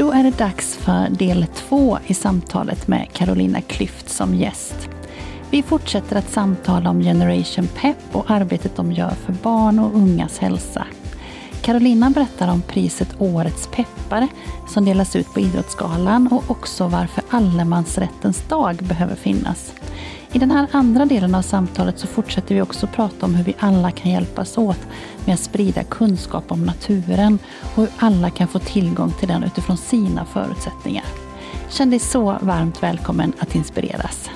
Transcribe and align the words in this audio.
Då 0.00 0.12
är 0.12 0.22
det 0.22 0.38
dags 0.38 0.76
för 0.76 1.08
del 1.10 1.46
två 1.54 1.98
i 2.06 2.14
samtalet 2.14 2.88
med 2.88 3.12
Carolina 3.12 3.60
Klyft 3.60 4.08
som 4.08 4.34
gäst. 4.34 4.88
Vi 5.50 5.62
fortsätter 5.62 6.16
att 6.16 6.30
samtala 6.30 6.90
om 6.90 7.00
Generation 7.00 7.68
Pep 7.80 7.96
och 8.12 8.30
arbetet 8.30 8.76
de 8.76 8.92
gör 8.92 9.10
för 9.10 9.32
barn 9.32 9.78
och 9.78 9.94
ungas 9.94 10.38
hälsa. 10.38 10.86
Carolina 11.62 12.10
berättar 12.10 12.52
om 12.52 12.62
priset 12.62 13.14
Årets 13.18 13.66
peppare 13.66 14.28
som 14.68 14.84
delas 14.84 15.16
ut 15.16 15.34
på 15.34 15.40
Idrottsgalan 15.40 16.28
och 16.32 16.50
också 16.50 16.88
varför 16.88 17.24
allemansrättens 17.30 18.48
dag 18.48 18.76
behöver 18.76 19.16
finnas. 19.16 19.72
I 20.32 20.38
den 20.38 20.50
här 20.50 20.68
andra 20.72 21.04
delen 21.04 21.34
av 21.34 21.42
samtalet 21.42 21.98
så 21.98 22.06
fortsätter 22.06 22.54
vi 22.54 22.62
också 22.62 22.86
prata 22.86 23.26
om 23.26 23.34
hur 23.34 23.44
vi 23.44 23.54
alla 23.58 23.90
kan 23.90 24.10
hjälpas 24.10 24.58
åt 24.58 24.78
med 25.24 25.34
att 25.34 25.40
sprida 25.40 25.84
kunskap 25.84 26.52
om 26.52 26.64
naturen 26.64 27.38
och 27.74 27.82
hur 27.82 27.90
alla 27.98 28.30
kan 28.30 28.48
få 28.48 28.58
tillgång 28.58 29.12
till 29.18 29.28
den 29.28 29.44
utifrån 29.44 29.76
sina 29.76 30.24
förutsättningar. 30.24 31.04
Känn 31.68 31.90
dig 31.90 31.98
så 31.98 32.38
varmt 32.40 32.82
välkommen 32.82 33.32
att 33.38 33.54
inspireras. 33.54 34.30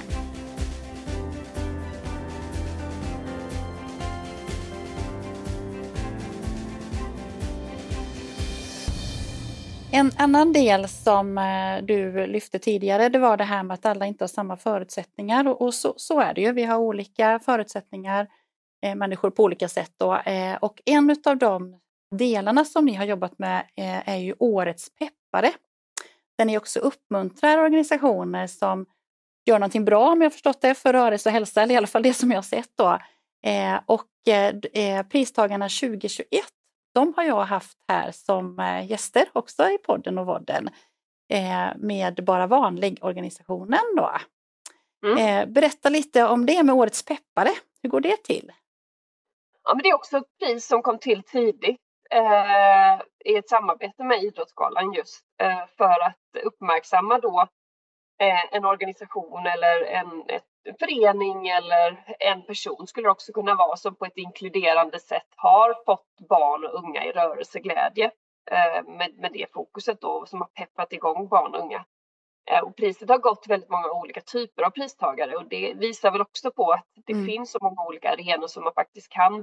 En 9.97 10.13
annan 10.19 10.53
del 10.53 10.89
som 10.89 11.39
eh, 11.39 11.85
du 11.85 12.27
lyfte 12.27 12.59
tidigare 12.59 13.09
det 13.09 13.19
var 13.19 13.37
det 13.37 13.45
här 13.45 13.63
med 13.63 13.75
att 13.75 13.87
alla 13.87 14.07
inte 14.07 14.25
har 14.25 14.29
samma 14.29 14.57
förutsättningar 14.57 15.63
och 15.63 15.75
så, 15.75 15.95
så 15.97 16.21
är 16.21 16.35
det 16.35 16.41
ju. 16.41 16.53
Vi 16.53 16.65
har 16.65 16.79
olika 16.79 17.39
förutsättningar, 17.39 18.29
eh, 18.83 18.95
människor 18.95 19.31
på 19.31 19.43
olika 19.43 19.69
sätt. 19.69 19.93
Då. 19.97 20.17
Eh, 20.17 20.55
och 20.55 20.83
en 20.85 21.17
av 21.25 21.37
de 21.37 21.81
delarna 22.19 22.65
som 22.65 22.85
ni 22.85 22.95
har 22.95 23.05
jobbat 23.05 23.39
med 23.39 23.67
eh, 23.77 24.09
är 24.09 24.17
ju 24.17 24.35
Årets 24.39 24.89
peppare. 24.99 25.53
Där 26.39 26.45
ni 26.45 26.59
också 26.59 26.81
uppmuntrar 26.81 27.59
organisationer 27.59 28.47
som 28.47 28.87
gör 29.47 29.59
någonting 29.59 29.85
bra 29.85 30.11
om 30.11 30.23
jag 30.23 30.33
förstått 30.33 30.61
det 30.61 30.75
för 30.75 30.93
rörelse 30.93 31.29
och 31.29 31.33
hälsa, 31.33 31.63
eller 31.63 31.75
i 31.75 31.77
alla 31.77 31.87
fall 31.87 32.03
det 32.03 32.15
som 32.15 32.31
jag 32.31 32.39
har 32.39 32.43
sett 32.43 32.71
då. 32.77 32.99
Eh, 33.47 33.81
och 33.87 34.09
pristagarna 35.11 35.69
2021 35.69 36.45
de 36.95 37.15
har 37.17 37.25
jag 37.25 37.45
haft 37.45 37.79
här 37.89 38.11
som 38.13 38.59
eh, 38.59 38.91
gäster 38.91 39.29
också 39.33 39.63
i 39.69 39.79
podden 39.79 40.19
och 40.19 40.27
vodden 40.27 40.71
eh, 41.33 41.69
med 41.77 42.25
Bara 42.25 42.47
vanlig-organisationen. 42.47 43.81
Mm. 45.05 45.19
Eh, 45.19 45.53
berätta 45.53 45.89
lite 45.89 46.25
om 46.25 46.47
det 46.47 46.63
med 46.63 46.75
Årets 46.75 47.05
peppare. 47.05 47.51
Hur 47.83 47.91
går 47.91 48.01
det 48.01 48.17
till? 48.17 48.53
Ja, 49.65 49.75
men 49.75 49.83
det 49.83 49.89
är 49.89 49.95
också 49.95 50.17
ett 50.17 50.39
pris 50.39 50.67
som 50.67 50.83
kom 50.83 50.99
till 50.99 51.23
tidigt 51.23 51.81
eh, 52.11 53.03
i 53.25 53.37
ett 53.37 53.49
samarbete 53.49 54.05
med 54.05 54.23
Idrottsgalan 54.23 54.93
just 54.93 55.25
eh, 55.43 55.67
för 55.77 56.07
att 56.07 56.45
uppmärksamma 56.45 57.19
då 57.19 57.47
en 58.51 58.65
organisation 58.65 59.47
eller 59.47 59.85
en, 59.85 60.25
ett 60.29 60.79
förening 60.79 61.49
eller 61.49 62.17
en 62.19 62.43
person 62.43 62.87
skulle 62.87 63.07
det 63.07 63.13
också 63.13 63.33
kunna 63.33 63.55
vara 63.55 63.77
som 63.77 63.95
på 63.95 64.05
ett 64.05 64.17
inkluderande 64.17 64.99
sätt 65.01 65.29
har 65.37 65.85
fått 65.85 66.29
barn 66.29 66.65
och 66.65 66.85
unga 66.85 67.05
i 67.05 67.13
rörelseglädje 67.13 68.11
eh, 68.51 68.85
med, 68.85 69.15
med 69.19 69.33
det 69.33 69.53
fokuset 69.53 70.01
då 70.01 70.27
som 70.27 70.41
har 70.41 70.49
peppat 70.49 70.93
igång 70.93 71.29
barn 71.29 71.55
och 71.55 71.61
unga. 71.61 71.85
Eh, 72.51 72.61
och 72.61 72.77
priset 72.77 73.09
har 73.09 73.19
gått 73.19 73.43
till 73.43 73.51
väldigt 73.51 73.71
många 73.71 73.93
olika 73.93 74.21
typer 74.21 74.63
av 74.63 74.71
pristagare 74.71 75.37
och 75.37 75.49
det 75.49 75.75
visar 75.75 76.11
väl 76.11 76.21
också 76.21 76.51
på 76.51 76.73
att 76.73 76.89
det 77.07 77.13
mm. 77.13 77.27
finns 77.27 77.53
så 77.53 77.59
många 77.63 77.87
olika 77.87 78.11
arenor 78.11 78.47
som 78.47 78.65
man 78.65 78.75
faktiskt 78.75 79.09
kan 79.09 79.35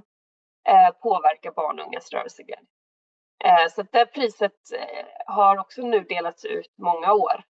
eh, 0.67 0.89
påverka 1.01 1.51
barn 1.51 1.79
och 1.79 1.85
ungas 1.85 2.11
rörelseglädje. 2.13 2.65
Så 3.75 3.83
det 3.91 4.05
priset 4.05 4.53
har 5.25 5.57
också 5.57 5.81
nu 5.81 5.99
delats 5.99 6.45
ut 6.45 6.73
många 6.77 7.13
år 7.13 7.33
eh, 7.33 7.50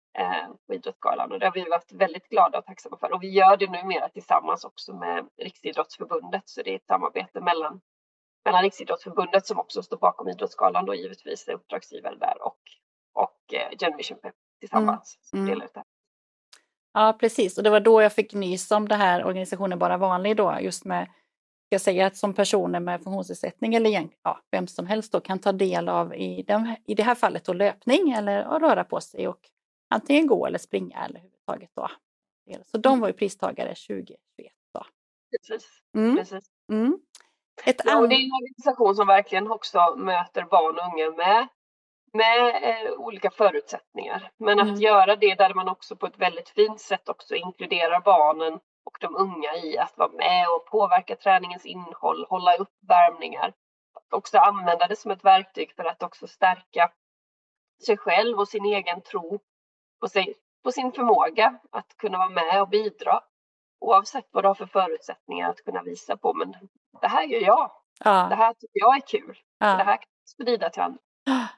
på 0.66 0.74
Idrottsgalan 0.74 1.32
och 1.32 1.38
det 1.38 1.46
har 1.46 1.52
vi 1.52 1.64
varit 1.70 1.92
väldigt 1.92 2.28
glada 2.28 2.58
och 2.58 2.64
tacksamma 2.64 2.96
för. 2.96 3.12
Och 3.12 3.22
vi 3.22 3.28
gör 3.28 3.56
det 3.56 3.70
numera 3.70 4.08
tillsammans 4.08 4.64
också 4.64 4.94
med 4.94 5.28
Riksidrottsförbundet 5.42 6.42
så 6.44 6.62
det 6.62 6.70
är 6.70 6.76
ett 6.76 6.86
samarbete 6.86 7.40
mellan, 7.40 7.80
mellan 8.44 8.62
Riksidrottsförbundet 8.62 9.46
som 9.46 9.58
också 9.58 9.82
står 9.82 9.96
bakom 9.96 10.28
Idrottsgalan 10.28 10.86
då 10.86 10.94
givetvis 10.94 11.48
är 11.48 11.52
uppdragsgivare 11.52 12.16
där 12.16 12.42
och, 12.42 12.58
och 13.14 13.54
eh, 13.54 13.78
Generation 13.78 14.18
Pep 14.22 14.34
tillsammans. 14.60 15.18
Mm. 15.32 15.52
Mm. 15.52 15.68
Ja 16.92 17.16
precis 17.20 17.58
och 17.58 17.64
det 17.64 17.70
var 17.70 17.80
då 17.80 18.02
jag 18.02 18.12
fick 18.12 18.34
nys 18.34 18.70
om 18.70 18.88
det 18.88 18.94
här 18.94 19.24
organisationen 19.24 19.78
Bara 19.78 19.96
Vanlig 19.96 20.36
då 20.36 20.58
just 20.60 20.84
med 20.84 21.08
jag 21.68 21.80
säger 21.80 22.06
att 22.06 22.16
som 22.16 22.34
personer 22.34 22.80
med 22.80 23.02
funktionsnedsättning 23.02 23.74
eller 23.74 24.08
ja, 24.22 24.40
vem 24.50 24.66
som 24.66 24.86
helst 24.86 25.12
då 25.12 25.20
kan 25.20 25.38
ta 25.38 25.52
del 25.52 25.88
av 25.88 26.14
i, 26.14 26.42
den, 26.42 26.76
i 26.86 26.94
det 26.94 27.02
här 27.02 27.14
fallet 27.14 27.44
då 27.44 27.52
löpning 27.52 28.10
eller 28.10 28.44
röra 28.44 28.84
på 28.84 29.00
sig 29.00 29.28
och 29.28 29.40
antingen 29.94 30.26
gå 30.26 30.46
eller 30.46 30.58
springa 30.58 31.04
eller 31.04 31.18
överhuvudtaget 31.18 31.70
då. 31.74 31.88
Så 32.64 32.78
de 32.78 33.00
var 33.00 33.08
ju 33.08 33.14
pristagare 33.14 33.68
2021. 33.68 34.18
Då. 34.74 34.86
Precis. 35.30 35.68
Mm. 35.94 36.16
Precis. 36.16 36.44
Mm. 36.72 36.98
Ett 37.64 37.82
ja, 37.84 38.06
det 38.06 38.14
är 38.14 38.24
en 38.24 38.32
organisation 38.42 38.94
som 38.94 39.06
verkligen 39.06 39.50
också 39.50 39.94
möter 39.96 40.42
barn 40.42 40.78
och 40.78 40.92
unga 40.92 41.10
med, 41.10 41.48
med 42.12 42.62
eh, 42.62 42.92
olika 42.92 43.30
förutsättningar. 43.30 44.30
Men 44.36 44.60
att 44.60 44.68
mm. 44.68 44.80
göra 44.80 45.16
det 45.16 45.34
där 45.34 45.54
man 45.54 45.68
också 45.68 45.96
på 45.96 46.06
ett 46.06 46.18
väldigt 46.18 46.48
fint 46.48 46.80
sätt 46.80 47.08
också 47.08 47.34
inkluderar 47.34 48.00
barnen 48.00 48.52
och 48.84 48.98
de 49.00 49.16
unga 49.16 49.56
i 49.56 49.78
att 49.78 49.98
vara 49.98 50.12
med 50.12 50.46
och 50.48 50.66
påverka 50.66 51.16
träningens 51.16 51.66
innehåll, 51.66 52.26
hålla 52.28 52.56
upp 52.56 52.72
värmningar. 52.88 53.52
Också 54.10 54.38
använda 54.38 54.86
det 54.86 54.96
som 54.96 55.10
ett 55.10 55.24
verktyg 55.24 55.72
för 55.76 55.84
att 55.84 56.02
också 56.02 56.26
stärka 56.26 56.92
sig 57.86 57.96
själv 57.96 58.38
och 58.38 58.48
sin 58.48 58.64
egen 58.64 59.00
tro 59.00 59.40
på, 60.00 60.08
sig, 60.08 60.34
på 60.64 60.72
sin 60.72 60.92
förmåga 60.92 61.58
att 61.70 61.96
kunna 61.96 62.18
vara 62.18 62.28
med 62.28 62.62
och 62.62 62.68
bidra. 62.68 63.20
Oavsett 63.80 64.28
vad 64.30 64.44
du 64.44 64.48
har 64.48 64.54
för 64.54 64.66
förutsättningar 64.66 65.50
att 65.50 65.64
kunna 65.64 65.82
visa 65.82 66.16
på. 66.16 66.34
Men 66.34 66.54
det 67.00 67.08
här 67.08 67.22
gör 67.22 67.40
jag. 67.40 67.70
Ja. 68.04 68.26
Det 68.28 68.34
här 68.34 68.54
tycker 68.54 68.80
jag 68.80 68.96
är 68.96 69.00
kul. 69.00 69.38
Ja. 69.58 69.66
Det 69.66 69.84
här 69.84 69.96
kan 69.96 70.08
jag 70.22 70.28
sprida 70.28 70.70
till 70.70 70.82
andra. 70.82 70.98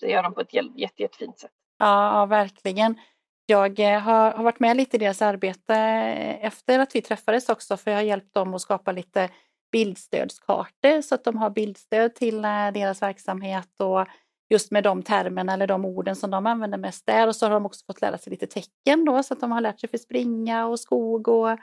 Det 0.00 0.10
gör 0.10 0.22
de 0.22 0.34
på 0.34 0.40
ett 0.40 0.54
jätte, 0.54 1.02
jättefint 1.02 1.38
sätt. 1.38 1.50
Ja, 1.78 2.26
verkligen. 2.26 3.00
Jag 3.46 3.80
eh, 3.80 4.00
har, 4.00 4.30
har, 4.30 4.44
varit 4.44 4.60
med 4.60 4.76
lite 4.76 4.96
i 4.96 5.00
deras 5.00 5.22
arbete 5.22 5.74
eh, 5.74 6.44
efter 6.44 6.78
att 6.78 6.94
vi 6.94 7.02
träffades 7.02 7.48
också 7.48 7.76
för 7.76 7.90
jag 7.90 7.98
har 7.98 8.02
hjälpt 8.02 8.34
dem 8.34 8.54
att 8.54 8.60
skapa 8.60 8.92
lite 8.92 9.28
bildstödskartor 9.72 11.00
så 11.00 11.14
att 11.14 11.24
de 11.24 11.36
har 11.36 11.50
bildstöd 11.50 12.14
till 12.14 12.44
eh, 12.44 12.70
deras 12.74 13.02
verksamhet 13.02 13.80
och 13.80 14.06
just 14.50 14.70
med 14.70 14.84
de 14.84 15.02
termerna 15.02 15.52
eller 15.52 15.66
de 15.66 15.84
orden 15.84 16.16
som 16.16 16.30
de 16.30 16.46
använder 16.46 16.78
mest 16.78 17.06
där. 17.06 17.28
Och 17.28 17.36
så 17.36 17.46
har 17.46 17.50
de 17.50 17.66
också 17.66 17.84
fått 17.86 18.00
lära 18.00 18.18
sig 18.18 18.30
lite 18.30 18.46
tecken 18.46 19.04
då 19.04 19.22
så 19.22 19.34
att 19.34 19.40
de 19.40 19.52
har 19.52 19.60
lärt 19.60 19.80
sig 19.80 19.88
för 19.88 19.98
springa 19.98 20.66
och 20.66 20.80
skog 20.80 21.28
och 21.28 21.58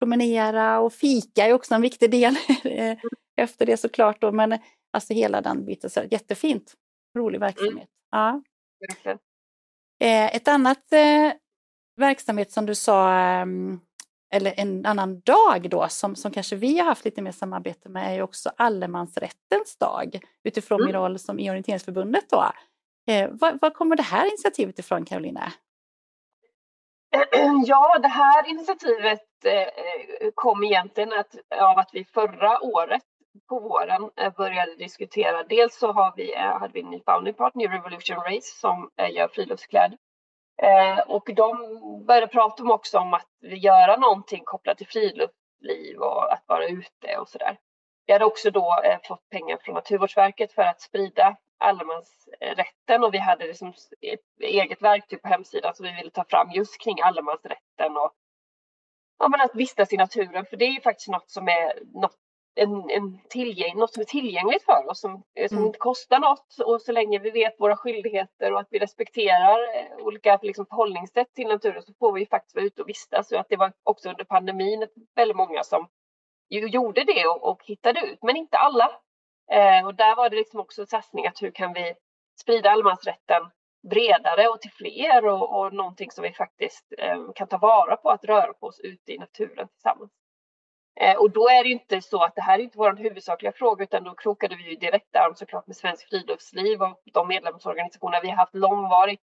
promenera 0.00 0.80
och 0.80 0.92
fika 0.92 1.46
är 1.46 1.52
också 1.52 1.74
en 1.74 1.82
viktig 1.82 2.10
del 2.10 2.36
efter 3.36 3.66
det 3.66 3.76
såklart. 3.76 4.20
Då. 4.20 4.32
Men 4.32 4.58
alltså 4.92 5.14
hela 5.14 5.40
den 5.40 5.64
biten, 5.64 5.90
så 5.90 6.02
jättefint, 6.10 6.74
rolig 7.18 7.36
mm. 7.36 7.46
verksamhet. 7.46 7.88
Ja. 8.10 8.42
Eh, 10.00 10.36
ett 10.36 10.48
annat 10.48 10.92
eh, 10.92 11.32
verksamhet 11.96 12.52
som 12.52 12.66
du 12.66 12.74
sa 12.74 13.14
ehm, 13.14 13.80
eller 14.32 14.54
en 14.56 14.86
annan 14.86 15.20
dag 15.20 15.70
då 15.70 15.88
som, 15.88 16.16
som 16.16 16.32
kanske 16.32 16.56
vi 16.56 16.78
har 16.78 16.86
haft 16.86 17.04
lite 17.04 17.22
mer 17.22 17.32
samarbete 17.32 17.88
med 17.88 18.10
är 18.10 18.14
ju 18.14 18.22
också 18.22 18.50
allemansrättens 18.56 19.76
dag 19.80 20.20
utifrån 20.44 20.80
mm. 20.80 20.86
min 20.86 20.94
roll 20.94 21.18
som 21.18 21.38
i 21.38 21.50
orienteringsförbundet 21.50 22.30
då. 22.30 22.52
Eh, 23.06 23.30
var, 23.30 23.58
var 23.60 23.70
kommer 23.70 23.96
det 23.96 24.02
här 24.02 24.26
initiativet 24.26 24.78
ifrån 24.78 25.04
Carolina? 25.04 25.52
Ja, 27.66 27.98
det 27.98 28.08
här 28.08 28.48
initiativet 28.48 29.20
eh, 29.44 30.30
kom 30.34 30.64
egentligen 30.64 31.12
att, 31.12 31.34
av 31.60 31.78
att 31.78 31.90
vi 31.92 32.04
förra 32.04 32.60
året 32.60 33.02
på 33.48 33.60
våren 33.60 34.10
eh, 34.16 34.32
började 34.36 34.76
diskutera. 34.76 35.42
Dels 35.42 35.78
så 35.78 35.92
har 35.92 36.12
vi, 36.16 36.34
eh, 36.34 36.58
hade 36.58 36.72
vi 36.72 36.80
en 36.80 36.90
ny 36.90 37.00
founding 37.06 37.34
partner, 37.34 37.68
Revolution 37.68 38.16
Race, 38.16 38.60
som 38.60 38.90
eh, 38.96 39.10
gör 39.14 39.28
friluftskläder. 39.28 39.98
Eh, 40.62 40.98
och 40.98 41.30
de 41.36 41.56
började 42.06 42.26
prata 42.26 42.62
om 42.62 42.70
också 42.70 42.98
om 42.98 43.14
att 43.14 43.28
göra 43.40 43.96
någonting 43.96 44.42
kopplat 44.44 44.78
till 44.78 44.86
friluftsliv 44.86 45.98
och 45.98 46.32
att 46.32 46.44
vara 46.46 46.66
ute 46.66 47.16
och 47.18 47.28
sådär. 47.28 47.58
Vi 48.06 48.12
hade 48.12 48.24
också 48.24 48.50
då 48.50 48.82
eh, 48.84 48.98
fått 49.08 49.28
pengar 49.30 49.58
från 49.60 49.74
Naturvårdsverket 49.74 50.52
för 50.52 50.62
att 50.62 50.80
sprida 50.80 51.36
allemansrätten 51.58 53.04
och 53.04 53.14
vi 53.14 53.18
hade 53.18 53.46
liksom 53.46 53.68
ett 54.00 54.40
eget 54.40 54.82
verktyg 54.82 55.22
på 55.22 55.28
hemsidan 55.28 55.74
som 55.74 55.86
vi 55.86 55.92
ville 55.92 56.10
ta 56.10 56.24
fram 56.24 56.50
just 56.50 56.80
kring 56.80 57.00
allemansrätten 57.00 57.96
och 57.96 58.12
ja, 59.18 59.28
men 59.28 59.40
att 59.40 59.54
vistas 59.54 59.92
i 59.92 59.96
naturen. 59.96 60.46
För 60.46 60.56
det 60.56 60.64
är 60.64 60.72
ju 60.72 60.80
faktiskt 60.80 61.08
något 61.08 61.30
som 61.30 61.48
är 61.48 61.72
något, 61.94 62.16
en, 62.54 62.90
en 62.90 63.18
tillgäng, 63.28 63.78
något 63.78 63.94
som 63.94 64.00
är 64.00 64.04
tillgängligt 64.04 64.64
för 64.64 64.90
oss, 64.90 65.00
som, 65.00 65.22
som 65.48 65.56
mm. 65.56 65.66
inte 65.66 65.78
kostar 65.78 66.18
något. 66.18 66.56
Och 66.64 66.82
så 66.82 66.92
länge 66.92 67.18
vi 67.18 67.30
vet 67.30 67.60
våra 67.60 67.76
skyldigheter 67.76 68.52
och 68.52 68.60
att 68.60 68.68
vi 68.70 68.78
respekterar 68.78 69.58
eh, 69.76 70.06
olika 70.06 70.38
liksom, 70.42 70.66
förhållningssätt 70.66 71.34
till 71.34 71.48
naturen 71.48 71.82
så 71.82 71.92
får 71.98 72.12
vi 72.12 72.26
faktiskt 72.26 72.54
vara 72.56 72.64
ute 72.64 72.82
och 72.82 72.88
vistas. 72.88 73.32
Och 73.32 73.40
att 73.40 73.48
det 73.48 73.56
var 73.56 73.72
också 73.82 74.10
under 74.10 74.24
pandemin 74.24 74.86
väldigt 75.14 75.36
många 75.36 75.62
som 75.62 75.88
gjorde 76.48 77.04
det 77.04 77.26
och, 77.26 77.50
och 77.50 77.62
hittade 77.64 78.00
ut, 78.00 78.18
men 78.22 78.36
inte 78.36 78.58
alla. 78.58 78.90
Eh, 79.52 79.86
och 79.86 79.94
där 79.94 80.16
var 80.16 80.30
det 80.30 80.36
liksom 80.36 80.60
också 80.60 80.80
en 80.80 80.86
satsning 80.86 81.26
att 81.26 81.42
hur 81.42 81.50
kan 81.50 81.72
vi 81.72 81.94
sprida 82.40 82.70
allemansrätten 82.70 83.42
bredare 83.90 84.48
och 84.48 84.60
till 84.60 84.70
fler 84.70 85.26
och, 85.26 85.58
och 85.58 85.74
någonting 85.74 86.10
som 86.10 86.22
vi 86.22 86.32
faktiskt 86.32 86.92
eh, 86.98 87.32
kan 87.34 87.48
ta 87.48 87.58
vara 87.58 87.96
på 87.96 88.10
att 88.10 88.24
röra 88.24 88.52
på 88.52 88.66
oss 88.66 88.80
ute 88.80 89.12
i 89.12 89.18
naturen 89.18 89.68
tillsammans. 89.68 90.12
Eh, 91.00 91.16
och 91.16 91.30
då 91.30 91.48
är 91.48 91.64
det 91.64 91.70
inte 91.70 92.00
så 92.00 92.22
att 92.22 92.34
det 92.34 92.42
här 92.42 92.58
är 92.58 92.62
inte 92.62 92.78
vår 92.78 92.96
huvudsakliga 92.96 93.52
fråga 93.52 93.84
utan 93.84 94.04
då 94.04 94.14
krokade 94.14 94.56
vi 94.56 94.70
ju 94.70 94.76
direkt 94.76 95.16
arm 95.16 95.34
såklart 95.34 95.66
med 95.66 95.76
Svenskt 95.76 96.08
Friluftsliv 96.08 96.82
och 96.82 97.00
de 97.12 97.28
medlemsorganisationer 97.28 98.22
vi 98.22 98.28
har 98.28 98.36
haft 98.36 98.54
långvarigt 98.54 99.22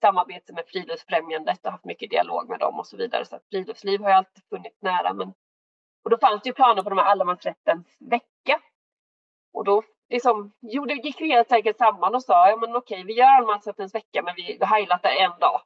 samarbete 0.00 0.52
med 0.52 0.64
Friluftsfrämjandet 0.66 1.66
och 1.66 1.72
haft 1.72 1.84
mycket 1.84 2.10
dialog 2.10 2.48
med 2.48 2.58
dem 2.58 2.78
och 2.78 2.86
så 2.86 2.96
vidare. 2.96 3.24
Så 3.24 3.36
att 3.36 3.48
friluftsliv 3.50 4.00
har 4.00 4.08
ju 4.08 4.14
alltid 4.14 4.44
funnits 4.50 4.82
nära. 4.82 5.12
Men, 5.12 5.28
och 6.04 6.10
då 6.10 6.18
fanns 6.18 6.42
det 6.42 6.48
ju 6.48 6.52
planer 6.52 6.82
på 6.82 6.90
de 6.90 6.98
här 6.98 7.04
allemansrättens 7.04 7.86
vecka. 7.98 8.60
Och 9.52 9.64
då 9.64 9.82
liksom, 10.08 10.52
jo, 10.60 10.84
det 10.84 10.94
gick 10.94 11.20
vi 11.20 11.32
helt 11.32 11.52
enkelt 11.52 11.78
samman 11.78 12.14
och 12.14 12.22
sa 12.22 12.50
ja, 12.50 12.56
men 12.56 12.76
okej, 12.76 13.04
vi 13.04 13.12
gör 13.12 13.26
allemansrättens 13.26 13.94
vecka, 13.94 14.22
men 14.22 14.34
vi 14.36 14.42
highlightar 14.42 15.10
en 15.10 15.38
dag 15.40 15.60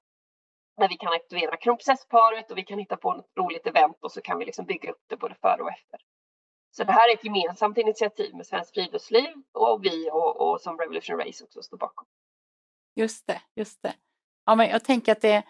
när 0.76 0.88
vi 0.88 0.96
kan 0.96 1.12
aktivera 1.12 1.56
kronprinsessparet 1.56 2.50
och 2.50 2.58
vi 2.58 2.64
kan 2.64 2.78
hitta 2.78 2.96
på 2.96 3.12
ett 3.12 3.38
roligt 3.38 3.66
event 3.66 3.96
och 4.00 4.12
så 4.12 4.20
kan 4.20 4.38
vi 4.38 4.44
liksom 4.44 4.64
bygga 4.64 4.90
upp 4.90 5.02
det 5.06 5.16
både 5.16 5.34
före 5.34 5.62
och 5.62 5.70
efter. 5.70 6.00
Så 6.76 6.84
det 6.84 6.92
här 6.92 7.10
är 7.10 7.14
ett 7.14 7.24
gemensamt 7.24 7.78
initiativ 7.78 8.34
med 8.34 8.46
Svenskt 8.46 8.74
Friluftsliv 8.74 9.30
och 9.52 9.84
vi 9.84 10.10
och, 10.10 10.40
och 10.40 10.60
som 10.60 10.78
Revolution 10.78 11.18
Race 11.18 11.44
också 11.44 11.62
står 11.62 11.76
bakom. 11.76 12.06
Just 12.96 13.26
det, 13.26 13.40
just 13.54 13.82
det. 13.82 13.94
Ja, 14.46 14.54
men 14.54 14.68
jag 14.68 14.84
tänker 14.84 15.12
att 15.12 15.20
det, 15.20 15.42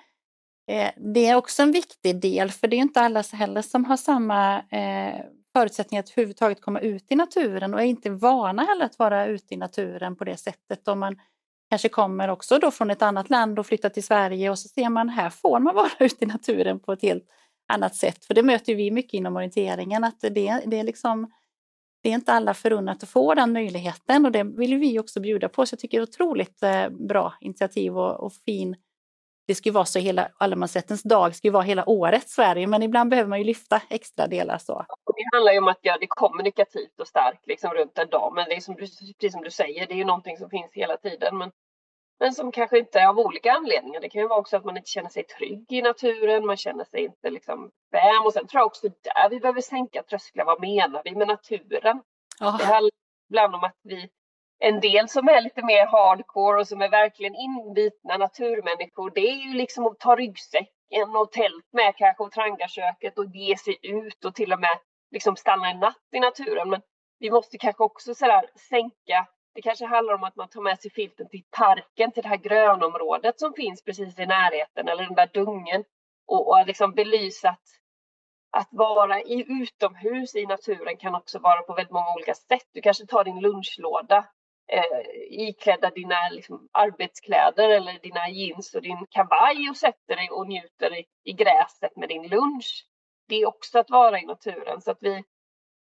eh, 0.67 0.91
det 0.97 1.27
är 1.27 1.37
också 1.37 1.63
en 1.63 1.73
viktig 1.73 2.21
del, 2.21 2.51
för 2.51 2.69
det 2.69 2.77
är 2.77 2.79
inte 2.79 3.01
alla 3.01 3.23
heller 3.23 3.63
som 3.63 3.85
har 3.85 3.97
samma 3.97 4.59
eh, 4.59 5.25
förutsättningar 5.53 6.03
att 6.03 6.11
överhuvudtaget 6.11 6.61
komma 6.61 6.81
ut 6.81 7.13
i 7.13 7.17
naturen 7.17 7.75
och 7.75 7.81
är 7.81 7.85
inte 7.85 8.11
vana 8.11 8.63
heller 8.63 8.85
att 8.85 8.99
vara 8.99 9.27
ute 9.27 9.55
i 9.55 9.57
naturen 9.57 10.17
på 10.17 10.25
det 10.25 10.37
sättet. 10.37 10.89
Om 10.89 10.99
man 10.99 11.21
kanske 11.71 11.89
kommer 11.89 12.29
också 12.29 12.59
då 12.59 12.71
från 12.71 12.91
ett 12.91 13.03
annat 13.03 13.31
land 13.31 13.59
och 13.59 13.67
flyttar 13.67 13.89
till 13.89 14.05
Sverige 14.05 14.51
och 14.51 14.59
så 14.59 14.69
ser 14.69 14.89
man 14.89 15.09
här 15.09 15.31
får 15.31 15.61
man 15.61 15.75
vara 15.75 15.91
ute 15.99 16.25
i 16.25 16.29
naturen 16.29 16.81
på 16.81 16.93
ett 16.93 17.03
helt 17.03 17.25
annat 17.69 17.97
sätt. 17.97 18.25
För 18.25 18.35
det 18.35 18.43
möter 18.43 18.75
vi 18.75 18.91
mycket 18.91 19.15
inom 19.15 19.37
orienteringen 19.37 20.05
att 20.05 20.21
det, 20.21 20.63
det 20.67 20.79
är 20.79 20.85
liksom 20.85 21.31
det 22.03 22.11
är 22.11 22.15
inte 22.15 22.33
alla 22.33 22.55
förunnat 22.55 23.03
att 23.03 23.09
få 23.09 23.35
den 23.35 23.53
möjligheten 23.53 24.27
och 24.27 24.33
det 24.33 24.45
vill 24.45 24.79
vi 24.79 24.99
också 24.99 25.21
bjuda 25.21 25.49
på. 25.49 25.67
Så 25.67 25.73
jag 25.73 25.81
tycker 25.81 25.99
det 25.99 26.03
är 26.03 26.09
otroligt 26.09 26.63
eh, 26.63 26.89
bra 26.89 27.35
initiativ 27.41 27.99
och, 27.99 28.21
och 28.21 28.33
fin 28.33 28.77
det 29.47 29.55
ska 29.55 29.69
ju 29.69 29.73
vara 29.73 29.85
så 29.85 29.99
hela 29.99 30.29
allemansrättens 30.39 31.03
dag 31.03 31.35
ska 31.35 31.49
ju 31.49 31.53
vara 31.53 31.63
hela 31.63 31.89
året 31.89 32.29
Sverige, 32.29 32.67
men 32.67 32.83
ibland 32.83 33.11
behöver 33.11 33.29
man 33.29 33.39
ju 33.39 33.45
lyfta 33.45 33.83
extra 33.91 34.27
delar 34.27 34.59
så. 34.59 34.87
Det 35.17 35.37
handlar 35.37 35.53
ju 35.53 35.59
om 35.59 35.69
att 35.69 35.85
göra 35.85 35.99
det 35.99 36.07
kommunikativt 36.09 37.01
och 37.01 37.09
starkt 37.09 37.47
liksom 37.47 37.71
runt 37.71 37.99
en 37.99 38.09
dag, 38.09 38.33
men 38.35 38.49
det 38.49 38.57
är 38.57 38.61
som, 38.61 38.77
precis 38.77 39.33
som 39.33 39.43
du 39.43 39.51
säger, 39.51 39.87
det 39.87 39.95
är 39.95 39.97
ju 39.97 40.05
någonting 40.05 40.37
som 40.37 40.51
finns 40.51 40.73
hela 40.73 40.97
tiden. 40.97 41.39
Men, 41.39 41.51
men 42.21 42.33
som 42.33 42.53
kanske 42.53 42.79
inte 42.79 43.01
är 43.01 43.07
av 43.07 43.19
olika 43.19 43.53
anledningar. 43.53 44.01
Det 44.01 44.09
kan 44.09 44.23
ju 44.23 44.29
vara 44.29 44.41
också 44.41 44.57
att 44.57 44.65
man 44.65 44.77
inte 44.77 44.91
känner 44.91 45.11
sig 45.11 45.23
trygg 45.23 45.73
i 45.73 45.83
naturen, 45.83 46.47
man 46.47 46.57
känner 46.57 46.85
sig 46.85 47.05
inte 47.05 47.31
liksom 47.31 47.71
bekväm. 47.93 48.27
Och 48.27 48.33
sen 48.33 48.47
tror 48.47 48.61
jag 48.61 48.67
också 48.67 48.89
där 48.89 49.31
vi 49.31 49.41
behöver 49.41 49.61
sänka 49.61 50.03
trösklar. 50.03 50.45
Vad 50.45 50.61
menar 50.61 51.03
vi 51.05 51.15
med 51.15 51.29
naturen? 51.29 52.03
Oh. 52.41 52.59
Det 52.59 52.65
handlar 52.65 52.91
ibland 53.31 53.55
om 53.55 53.65
att 53.65 53.79
vi 53.83 54.09
en 54.67 54.81
del 54.81 55.09
som 55.09 55.29
är 55.29 55.41
lite 55.41 55.65
mer 55.65 55.87
hardcore 55.87 56.61
och 56.61 56.69
som 56.69 56.83
är 56.83 56.89
verkligen 56.89 57.35
inbitna 57.35 58.17
naturmänniskor, 58.17 59.11
det 59.15 59.21
är 59.21 59.35
ju 59.35 59.55
liksom 59.55 59.87
att 59.87 59.99
ta 59.99 60.17
ryggsäcken 60.17 61.17
och 61.17 61.33
tält 61.33 61.69
med 61.73 61.97
kanske 61.97 62.23
och 62.23 62.33
trangarköket 62.33 63.19
och 63.19 63.27
ge 63.35 63.57
sig 63.57 63.79
ut 63.83 64.25
och 64.25 64.35
till 64.35 64.53
och 64.53 64.61
med 64.61 64.79
liksom 65.11 65.37
stanna 65.37 65.71
en 65.71 65.81
natt 65.81 66.09
i 66.13 66.21
naturen. 66.21 66.71
Men 66.71 66.81
vi 67.19 67.31
måste 67.31 67.59
kanske 67.59 67.83
också 67.83 68.15
sådär 68.15 68.51
sänka 68.69 69.27
det 69.55 69.63
kanske 69.63 69.87
handlar 69.87 70.15
om 70.15 70.25
att 70.25 70.37
man 70.37 70.49
tar 70.49 70.61
med 70.61 70.79
sig 70.79 70.91
filten 70.91 71.29
till 71.29 71.45
parken, 71.51 72.13
till 72.13 72.23
det 72.23 72.29
här 72.29 72.37
grönområdet 72.37 73.41
som 73.41 73.53
finns 73.55 73.85
precis 73.85 74.19
i 74.19 74.27
närheten 74.27 74.89
eller 74.89 75.05
den 75.05 75.15
där 75.15 75.31
dungen 75.35 75.85
och, 76.27 76.49
och 76.49 76.67
liksom 76.67 76.93
belysa 76.93 77.49
att, 77.49 77.69
att 78.51 78.69
vara 78.71 79.21
i, 79.21 79.45
utomhus 79.63 80.35
i 80.35 80.47
naturen 80.47 80.97
kan 80.97 81.15
också 81.15 81.39
vara 81.39 81.63
på 81.63 81.75
väldigt 81.75 81.93
många 81.93 82.15
olika 82.15 82.35
sätt. 82.35 82.69
Du 82.73 82.81
kanske 82.81 83.07
tar 83.07 83.25
din 83.25 83.41
lunchlåda 83.41 84.25
eh, 84.73 85.01
iklädda 85.31 85.91
dina 85.91 86.29
liksom, 86.31 86.69
arbetskläder 86.73 87.69
eller 87.69 87.99
dina 87.99 88.29
jeans 88.29 88.75
och 88.75 88.83
din 88.83 89.07
kavaj 89.11 89.71
och 89.71 89.77
sätter 89.77 90.17
dig 90.17 90.31
och 90.31 90.47
njuter 90.47 90.99
i, 90.99 91.05
i 91.25 91.33
gräset 91.33 91.97
med 91.97 92.09
din 92.09 92.29
lunch. 92.29 92.87
Det 93.29 93.35
är 93.35 93.47
också 93.47 93.79
att 93.79 93.91
vara 93.91 94.21
i 94.21 94.27
naturen 94.27 94.81
så 94.81 94.91
att 94.91 94.99
vi, 95.01 95.25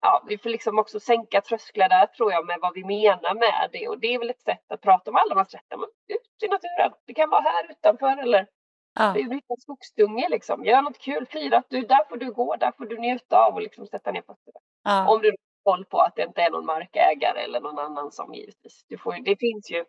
ja, 0.02 0.24
vi 0.28 0.38
får 0.38 0.50
liksom 0.50 0.78
också 0.78 1.00
sänka 1.00 1.40
trösklar 1.40 1.88
där 1.88 2.06
tror 2.06 2.32
jag 2.32 2.46
med 2.46 2.58
vad 2.60 2.74
vi 2.74 2.84
menar 2.84 3.34
med 3.34 3.68
det 3.72 3.88
och 3.88 3.98
det 3.98 4.14
är 4.14 4.18
väl 4.18 4.30
ett 4.30 4.42
sätt 4.42 4.72
att 4.72 4.80
prata 4.80 5.10
om 5.10 5.16
allemansrätten. 5.16 5.80
Ut 6.08 6.42
i 6.44 6.48
naturen, 6.48 6.92
det 7.06 7.14
kan 7.14 7.30
vara 7.30 7.42
här 7.42 7.70
utanför 7.70 8.22
eller 8.22 8.46
Ja. 8.98 9.16
Ut 9.16 9.44
en 9.48 9.56
skogsdunge 9.58 10.28
liksom. 10.28 10.64
Gör 10.64 10.82
något 10.82 10.98
kul, 10.98 11.26
fira 11.26 11.58
att 11.58 11.70
du, 11.70 11.80
där 11.80 12.04
får 12.08 12.16
du 12.16 12.32
gå, 12.32 12.56
där 12.56 12.72
får 12.78 12.86
du 12.86 12.98
njuta 12.98 13.38
av 13.46 13.54
och 13.54 13.62
liksom 13.62 13.86
sätta 13.86 14.12
ner 14.12 14.22
fötterna. 14.22 14.60
Ja. 14.84 15.08
Om 15.08 15.22
du 15.22 15.36
koll 15.66 15.84
på 15.84 15.98
att 16.00 16.16
det 16.16 16.22
inte 16.22 16.42
är 16.42 16.50
någon 16.50 16.66
markägare 16.66 17.40
eller 17.40 17.60
någon 17.60 17.78
annan 17.78 18.10
som 18.10 18.34
givetvis. 18.34 18.84
Du 18.88 18.98
får, 18.98 19.12
det 19.24 19.36
finns 19.36 19.70
ju 19.70 19.84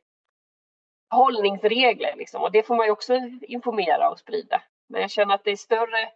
hållningsregler 1.09 2.15
liksom, 2.15 2.41
och 2.41 2.51
det 2.51 2.63
får 2.63 2.75
man 2.75 2.85
ju 2.85 2.91
också 2.91 3.13
informera 3.41 4.09
och 4.09 4.19
sprida. 4.19 4.61
Men 4.89 5.01
jag 5.01 5.11
känner 5.11 5.35
att 5.35 5.43
det 5.43 5.51
är 5.51 5.55
större 5.55 6.11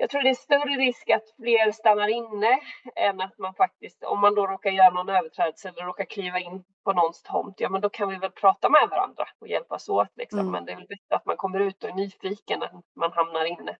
jag 0.00 0.10
tror 0.10 0.22
det 0.22 0.30
är 0.30 0.34
större 0.34 0.76
risk 0.76 1.10
att 1.10 1.34
fler 1.36 1.72
stannar 1.72 2.08
inne 2.08 2.60
än 2.96 3.20
att 3.20 3.38
man 3.38 3.54
faktiskt, 3.54 4.04
om 4.04 4.20
man 4.20 4.34
då 4.34 4.46
råkar 4.46 4.70
göra 4.70 4.90
någon 4.90 5.08
överträdelse 5.08 5.68
eller 5.68 5.84
råkar 5.84 6.04
kliva 6.04 6.38
in 6.38 6.64
på 6.84 6.92
någons 6.92 7.22
tomt, 7.22 7.60
ja 7.60 7.68
men 7.68 7.80
då 7.80 7.88
kan 7.88 8.08
vi 8.08 8.16
väl 8.16 8.30
prata 8.30 8.68
med 8.68 8.88
varandra 8.90 9.24
och 9.40 9.48
hjälpas 9.48 9.88
åt 9.88 10.08
liksom. 10.16 10.38
Mm. 10.40 10.52
Men 10.52 10.64
det 10.64 10.72
är 10.72 10.76
väl 10.76 10.86
bättre 10.86 11.16
att 11.16 11.26
man 11.26 11.36
kommer 11.36 11.60
ut 11.60 11.84
och 11.84 11.90
är 11.90 11.94
nyfiken 11.94 12.62
än 12.62 12.76
att 12.76 12.96
man 12.96 13.12
hamnar 13.12 13.44
inne. 13.44 13.76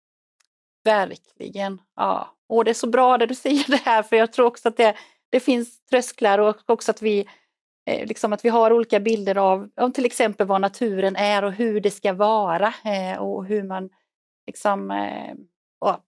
Verkligen, 0.84 1.80
ja. 1.96 2.34
Och 2.48 2.64
det 2.64 2.70
är 2.70 2.74
så 2.74 2.86
bra 2.86 3.18
det 3.18 3.26
du 3.26 3.34
säger 3.44 3.64
det 3.70 3.82
här, 3.84 4.02
för 4.02 4.16
jag 4.16 4.32
tror 4.32 4.46
också 4.46 4.68
att 4.68 4.76
det, 4.76 4.94
det 5.30 5.40
finns 5.40 5.84
trösklar 5.84 6.38
och 6.38 6.56
också 6.66 6.90
att 6.90 7.02
vi, 7.02 7.26
eh, 7.90 8.06
liksom 8.06 8.32
att 8.32 8.44
vi 8.44 8.48
har 8.48 8.72
olika 8.72 9.00
bilder 9.00 9.36
av, 9.38 9.70
om 9.76 9.92
till 9.92 10.06
exempel 10.06 10.46
vad 10.46 10.60
naturen 10.60 11.16
är 11.16 11.44
och 11.44 11.52
hur 11.52 11.80
det 11.80 11.90
ska 11.90 12.12
vara 12.12 12.74
eh, 12.84 13.18
och 13.18 13.46
hur 13.46 13.62
man 13.62 13.90
liksom 14.46 14.90
eh, 14.90 15.34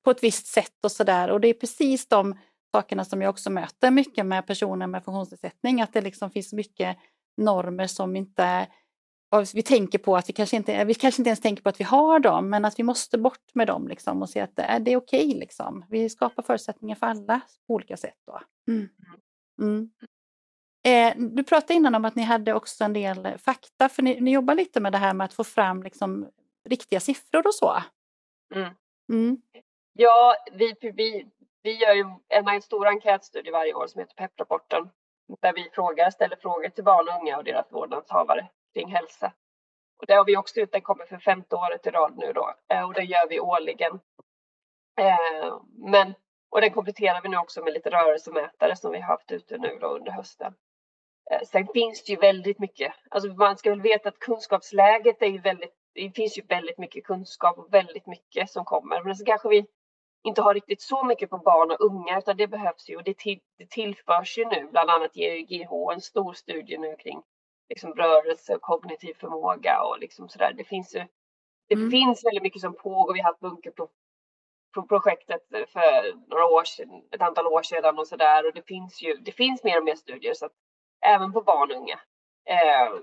på 0.05 0.11
ett 0.11 0.23
visst 0.23 0.47
sätt 0.47 0.85
och 0.85 0.93
sådär. 0.93 1.31
Och 1.31 1.41
det 1.41 1.49
är 1.49 1.55
precis 1.55 2.09
de 2.09 2.39
sakerna 2.73 3.05
som 3.05 3.23
jag 3.23 3.31
också 3.31 3.51
möter 3.51 3.91
mycket 3.91 4.27
med 4.27 4.47
personer 4.47 4.87
med 4.87 5.05
funktionsnedsättning, 5.05 5.83
att 5.83 5.93
det 5.93 6.01
liksom 6.01 6.31
finns 6.31 6.53
mycket 6.53 6.97
normer 7.37 7.87
som 7.87 8.17
inte 8.17 8.67
vi 9.55 9.63
tänker 9.63 9.99
på 9.99 10.17
att 10.17 10.29
vi 10.29 10.33
kanske 10.33 10.57
inte, 10.57 10.85
vi 10.85 10.95
kanske 10.95 11.21
inte 11.21 11.29
ens 11.29 11.41
tänker 11.41 11.63
på 11.63 11.69
att 11.69 11.81
vi 11.81 11.85
har 11.85 12.19
dem, 12.19 12.51
men 12.51 12.65
att 12.65 12.79
vi 12.79 12.83
måste 12.83 13.19
bort 13.19 13.55
med 13.55 13.67
dem 13.67 13.89
liksom, 13.89 14.23
och 14.23 14.31
se 14.31 14.41
att 14.41 14.59
är, 14.59 14.81
det 14.81 14.93
är 14.93 14.97
okej. 14.97 15.27
Okay, 15.27 15.39
liksom. 15.39 15.85
Vi 15.89 16.11
skapar 16.11 16.43
förutsättningar 16.43 16.97
för 16.97 17.07
alla 17.07 17.41
på 17.67 17.75
olika 17.75 17.97
sätt. 17.97 18.19
Då. 18.27 18.41
Mm. 18.73 18.89
Mm. 19.63 19.91
Eh, 20.85 21.15
du 21.37 21.45
pratade 21.45 21.75
innan 21.75 21.95
om 21.95 22.05
att 22.05 22.15
ni 22.15 22.23
hade 22.23 22.55
också 22.55 22.85
en 22.85 22.93
del 22.93 23.39
fakta, 23.39 23.89
för 23.89 24.03
ni, 24.03 24.21
ni 24.21 24.31
jobbar 24.31 24.55
lite 24.55 24.81
med 24.81 24.93
det 24.93 24.99
här 24.99 25.15
med 25.15 25.25
att 25.25 25.35
få 25.35 25.45
fram 25.45 25.83
liksom, 25.83 26.29
riktiga 26.69 27.01
siffror 27.01 27.47
och 27.47 27.55
så. 27.55 27.83
Mm. 28.55 28.75
mm. 29.13 29.43
Ja, 29.93 30.35
vi, 30.53 30.75
vi, 30.81 31.27
vi 31.63 31.83
gör 31.83 31.95
ju 31.95 32.05
en, 32.29 32.49
en 32.49 32.63
stor 32.63 32.87
enkätstudie 32.87 33.51
varje 33.51 33.75
år 33.75 33.87
som 33.87 34.01
heter 34.01 34.15
PEP-rapporten 34.15 34.91
där 35.41 35.53
vi 35.53 35.71
frågar, 35.73 36.11
ställer 36.11 36.37
frågor 36.37 36.69
till 36.69 36.85
barn 36.85 37.09
och 37.09 37.21
unga 37.21 37.39
och 37.39 37.45
deras 37.45 37.73
vårdnadshavare 37.73 38.49
kring 38.75 38.93
hälsa. 38.93 39.33
Och 40.01 40.07
det 40.07 40.15
har 40.15 40.25
vi 40.25 40.37
också 40.37 40.61
gjort, 40.61 40.73
den 40.73 40.83
kommer 40.83 41.07
för 41.07 41.19
femte 41.19 41.57
året 41.57 41.87
i 41.87 41.91
rad 41.91 42.15
nu 42.17 42.33
då 42.33 42.55
eh, 42.69 42.83
och 42.83 42.95
det 42.95 43.03
gör 43.03 43.29
vi 43.29 43.41
årligen. 43.41 44.01
Eh, 44.99 45.61
men, 45.79 46.15
och 46.51 46.61
den 46.61 46.73
kompletterar 46.73 47.23
vi 47.23 47.29
nu 47.29 47.37
också 47.37 47.63
med 47.63 47.73
lite 47.73 47.91
rörelsemätare 47.91 48.77
som 48.77 48.93
vi 48.93 49.01
har 49.01 49.07
haft 49.07 49.33
ute 49.33 49.59
nu 49.59 49.79
då 49.81 49.87
under 49.87 50.13
hösten. 50.13 50.55
Eh, 51.31 51.41
sen 51.47 51.67
finns 51.75 52.05
det 52.05 52.13
ju 52.13 52.19
väldigt 52.19 52.59
mycket, 52.59 52.93
alltså 53.11 53.29
man 53.29 53.57
ska 53.57 53.71
väl 53.71 53.81
veta 53.81 54.09
att 54.09 54.19
kunskapsläget 54.19 55.23
är 55.23 55.27
ju 55.27 55.39
väldigt, 55.39 55.75
det 55.95 56.11
finns 56.11 56.39
ju 56.39 56.43
väldigt 56.43 56.79
mycket 56.79 57.05
kunskap 57.05 57.59
och 57.59 57.75
väldigt 57.75 58.07
mycket 58.07 58.51
som 58.51 58.65
kommer. 58.65 59.03
Men 59.03 59.17
så 59.17 59.25
kanske 59.25 59.49
vi 59.49 59.67
inte 60.23 60.43
har 60.43 60.55
riktigt 60.55 60.83
så 60.83 61.05
mycket 61.05 61.31
på 61.31 61.39
barn 61.39 61.71
och 61.71 61.81
unga 61.81 62.19
utan 62.19 62.37
det 62.37 62.47
behövs 62.47 62.91
ju 62.91 62.97
och 62.97 63.05
det, 63.05 63.19
till, 63.19 63.41
det 63.59 63.71
tillförs 63.71 64.39
ju 64.39 64.45
nu 64.45 64.69
bland 64.71 64.91
annat 64.91 65.15
GH 65.15 65.93
en 65.93 66.01
stor 66.01 66.33
studie 66.33 66.79
nu 66.79 66.97
kring 66.97 67.23
liksom 67.71 67.95
rörelse 67.95 68.55
och 68.55 68.63
kognitiv 68.63 69.15
förmåga 69.15 69.83
och 69.83 69.99
liksom 69.99 70.29
sådär. 70.29 70.53
Det 70.53 70.65
finns 70.65 70.95
ju 70.95 71.07
det 71.69 71.75
mm. 71.75 71.91
finns 71.91 72.25
väldigt 72.25 72.43
mycket 72.43 72.61
som 72.61 72.77
pågår. 72.77 73.15
Vi 73.15 73.21
har 73.21 73.31
haft 73.31 73.41
bunkerprojektet 73.41 75.49
för 75.49 76.29
några 76.31 76.47
år 76.47 76.65
sedan, 76.65 77.03
ett 77.11 77.23
antal 77.23 77.47
år 77.47 77.63
sedan 77.63 77.99
och 77.99 78.07
sådär 78.07 78.47
och 78.47 78.55
det 78.55 78.67
finns 78.67 79.03
ju, 79.03 79.15
det 79.15 79.33
finns 79.33 79.65
mer 79.65 79.79
och 79.79 79.85
mer 79.85 79.95
studier 79.95 80.35
så 80.35 80.47
att 80.47 80.53
även 81.07 81.33
på 81.33 81.43
barn 81.43 81.71
och 81.71 81.77
unga. 81.77 82.01
Eh, 82.45 82.95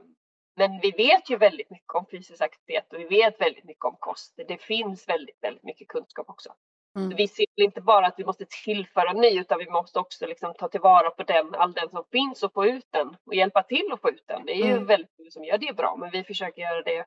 men 0.55 0.79
vi 0.79 0.91
vet 0.91 1.29
ju 1.29 1.37
väldigt 1.37 1.69
mycket 1.69 1.95
om 1.95 2.05
fysisk 2.11 2.41
aktivitet 2.41 2.93
och 2.93 2.99
vi 2.99 3.05
vet 3.05 3.41
väldigt 3.41 3.63
mycket 3.63 3.85
om 3.85 3.95
kost. 3.99 4.39
Det 4.47 4.61
finns 4.61 5.09
väldigt, 5.09 5.43
väldigt 5.43 5.63
mycket 5.63 5.87
kunskap 5.87 6.29
också. 6.29 6.53
Mm. 6.97 7.15
Vi 7.15 7.27
ser 7.27 7.45
inte 7.55 7.81
bara 7.81 8.07
att 8.07 8.13
vi 8.17 8.25
måste 8.25 8.45
tillföra 8.65 9.13
ny 9.13 9.39
utan 9.39 9.59
vi 9.59 9.69
måste 9.69 9.99
också 9.99 10.25
liksom 10.25 10.53
ta 10.53 10.67
tillvara 10.67 11.09
på 11.09 11.23
den, 11.23 11.55
all 11.55 11.73
den 11.73 11.89
som 11.89 12.03
finns 12.11 12.43
och 12.43 12.53
få 12.53 12.65
ut 12.65 12.87
den 12.89 13.17
och 13.25 13.35
hjälpa 13.35 13.63
till 13.63 13.91
att 13.93 14.01
få 14.01 14.09
ut 14.09 14.23
den. 14.27 14.45
Det 14.45 14.51
är 14.51 14.65
ju 14.65 14.71
mm. 14.71 14.85
väldigt 14.85 15.17
många 15.17 15.31
som 15.31 15.43
gör 15.43 15.57
det 15.57 15.75
bra 15.75 15.95
men 15.99 16.09
vi 16.09 16.23
försöker 16.23 16.61
göra 16.61 16.81
det, 16.81 17.05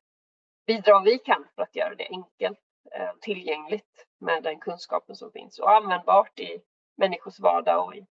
bidra 0.66 1.00
vi 1.00 1.18
kan 1.18 1.46
för 1.54 1.62
att 1.62 1.76
göra 1.76 1.94
det 1.94 2.08
enkelt 2.10 2.58
eh, 2.94 3.12
tillgängligt 3.20 4.06
med 4.20 4.42
den 4.42 4.58
kunskapen 4.60 5.16
som 5.16 5.32
finns 5.32 5.58
och 5.58 5.76
användbart 5.76 6.38
i 6.40 6.60
människors 6.96 7.40
vardag 7.40 7.84
och 7.84 7.94
i 7.94 8.06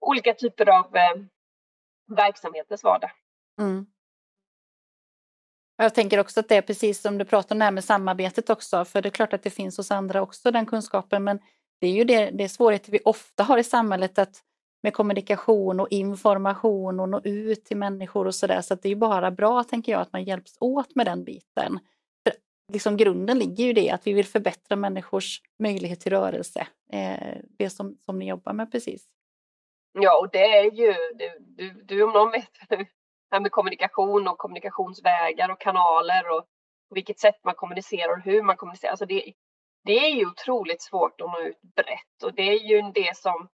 olika 0.00 0.34
typer 0.34 0.68
av 0.68 0.96
eh, 0.96 1.16
verksamheters 2.16 2.84
vardag. 2.84 3.10
Mm. 3.60 3.86
Jag 5.76 5.94
tänker 5.94 6.20
också 6.20 6.40
att 6.40 6.48
det 6.48 6.56
är 6.56 6.62
precis 6.62 7.00
som 7.00 7.18
du 7.18 7.24
pratar 7.24 7.54
om 7.54 7.58
det 7.58 7.64
här 7.64 7.72
med 7.72 7.84
samarbetet 7.84 8.50
också, 8.50 8.84
för 8.84 9.02
det 9.02 9.08
är 9.08 9.10
klart 9.10 9.32
att 9.32 9.42
det 9.42 9.50
finns 9.50 9.76
hos 9.76 9.90
andra 9.90 10.22
också 10.22 10.50
den 10.50 10.66
kunskapen, 10.66 11.24
men 11.24 11.38
det 11.80 11.86
är 11.86 11.92
ju 11.92 12.04
det, 12.04 12.30
det 12.30 12.48
svårigheter 12.48 12.92
vi 12.92 13.00
ofta 13.04 13.42
har 13.42 13.58
i 13.58 13.64
samhället 13.64 14.18
att 14.18 14.42
med 14.82 14.94
kommunikation 14.94 15.80
och 15.80 15.88
information 15.90 17.00
och 17.00 17.08
nå 17.08 17.20
ut 17.24 17.64
till 17.64 17.76
människor 17.76 18.26
och 18.26 18.34
sådär, 18.34 18.60
så 18.60 18.74
att 18.74 18.82
det 18.82 18.88
är 18.88 18.96
bara 18.96 19.30
bra, 19.30 19.64
tänker 19.64 19.92
jag, 19.92 20.00
att 20.00 20.12
man 20.12 20.24
hjälps 20.24 20.56
åt 20.60 20.94
med 20.94 21.06
den 21.06 21.24
biten. 21.24 21.78
För 22.22 22.34
liksom 22.72 22.96
grunden 22.96 23.38
ligger 23.38 23.64
ju 23.64 23.72
det 23.72 23.90
att 23.90 24.06
vi 24.06 24.12
vill 24.12 24.26
förbättra 24.26 24.76
människors 24.76 25.40
möjlighet 25.58 26.00
till 26.00 26.12
rörelse, 26.12 26.66
eh, 26.92 27.36
det 27.58 27.70
som, 27.70 27.98
som 28.04 28.18
ni 28.18 28.28
jobbar 28.28 28.52
med 28.52 28.72
precis. 28.72 29.06
Ja, 29.98 30.18
och 30.18 30.30
det 30.32 30.44
är 30.44 30.70
ju, 30.72 30.94
du, 31.14 31.38
du, 31.38 31.82
du 31.84 32.02
om 32.02 32.12
någon 32.12 32.30
vet 32.30 32.50
här 33.34 33.40
med 33.40 33.52
kommunikation 33.52 34.28
och 34.28 34.38
kommunikationsvägar 34.38 35.48
och 35.48 35.60
kanaler 35.60 36.30
och 36.30 36.44
på 36.88 36.94
vilket 36.94 37.20
sätt 37.20 37.44
man 37.44 37.54
kommunicerar 37.54 38.12
och 38.12 38.24
hur 38.24 38.42
man 38.42 38.56
kommunicerar. 38.56 38.90
Alltså 38.90 39.06
det, 39.06 39.32
det 39.84 40.06
är 40.06 40.10
ju 40.10 40.26
otroligt 40.26 40.82
svårt 40.82 41.20
att 41.20 41.30
nå 41.30 41.40
ut 41.40 41.60
brett 41.76 42.22
och 42.24 42.34
det 42.34 42.42
är 42.42 42.58
ju 42.58 42.82
det 42.82 43.16
som 43.16 43.48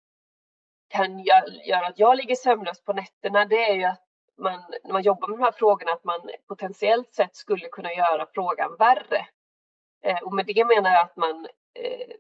kan 0.90 1.20
göra 1.66 1.88
att 1.88 2.00
jag 2.00 2.18
ligger 2.18 2.36
sömnlös 2.36 2.84
på 2.84 2.94
nätterna. 2.94 3.46
Det 3.46 3.70
är 3.70 3.76
ju 3.76 3.84
att 3.84 4.04
man, 4.38 4.64
när 4.84 4.94
man 4.94 5.02
jobbar 5.02 5.28
med 5.28 5.40
de 5.40 5.44
här 5.44 5.52
frågorna, 5.52 5.92
att 5.92 6.04
man 6.04 6.30
potentiellt 6.48 7.14
sett 7.14 7.36
skulle 7.36 7.68
kunna 7.68 7.94
göra 7.94 8.28
frågan 8.34 8.76
värre. 8.80 9.28
Eh, 10.04 10.20
och 10.20 10.34
med 10.34 10.46
det 10.46 10.66
menar 10.66 10.90
jag 10.90 11.02
att 11.02 11.16
man 11.16 11.48
eh, 11.74 12.16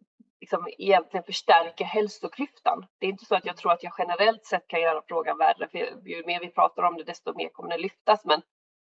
liksom 0.50 0.68
egentligen 0.78 1.24
förstärker 1.24 1.86
hälsoklyftan. 1.86 2.86
Det 3.00 3.06
är 3.06 3.10
inte 3.10 3.26
så 3.26 3.36
att 3.36 3.46
jag 3.46 3.58
tror 3.58 3.72
att 3.72 3.84
jag 3.84 3.94
generellt 3.98 4.46
sett 4.46 4.68
kan 4.68 4.82
göra 4.82 5.02
frågan 5.08 5.38
värre, 5.38 5.68
för 5.72 5.78
ju 6.08 6.26
mer 6.26 6.40
vi 6.40 6.52
pratar 6.52 6.84
om 6.84 6.98
det, 6.98 7.04
desto 7.04 7.34
mer 7.34 7.50
kommer 7.50 7.70
den 7.70 7.82
lyftas. 7.82 8.26
Men 8.26 8.42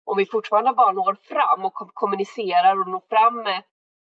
om 0.06 0.18
vi 0.18 0.26
fortfarande 0.26 0.74
bara 0.74 0.92
når 0.92 1.18
fram 1.22 1.66
och 1.66 1.74
kommunicerar 1.74 2.80
och 2.80 2.88
når 2.88 3.02
fram 3.10 3.44
med 3.44 3.64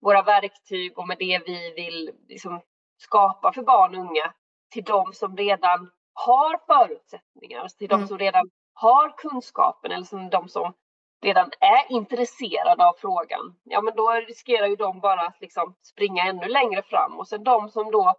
våra 0.00 0.22
verktyg 0.22 0.98
och 0.98 1.08
med 1.08 1.18
det 1.18 1.42
vi 1.46 1.72
vill 1.76 2.10
liksom 2.28 2.60
skapa 2.96 3.52
för 3.52 3.62
barn 3.62 3.94
och 3.94 4.00
unga 4.00 4.32
till 4.72 4.84
de 4.84 5.12
som 5.12 5.36
redan 5.36 5.90
har 6.12 6.60
förutsättningar, 6.66 7.60
alltså 7.60 7.78
till 7.78 7.88
de 7.88 7.94
mm. 7.94 8.08
som 8.08 8.18
redan 8.18 8.50
har 8.74 9.16
kunskapen 9.16 9.92
eller 9.92 10.04
som 10.04 10.30
de 10.30 10.48
som 10.48 10.72
redan 11.22 11.50
är 11.60 11.96
intresserade 11.96 12.86
av 12.86 12.94
frågan, 12.98 13.56
ja 13.64 13.80
men 13.80 13.96
då 13.96 14.10
riskerar 14.10 14.66
ju 14.66 14.76
de 14.76 15.00
bara 15.00 15.20
att 15.20 15.40
liksom 15.40 15.74
springa 15.82 16.24
ännu 16.24 16.48
längre 16.48 16.82
fram 16.82 17.18
och 17.18 17.28
sen 17.28 17.44
de 17.44 17.68
som 17.68 17.90
då 17.90 18.14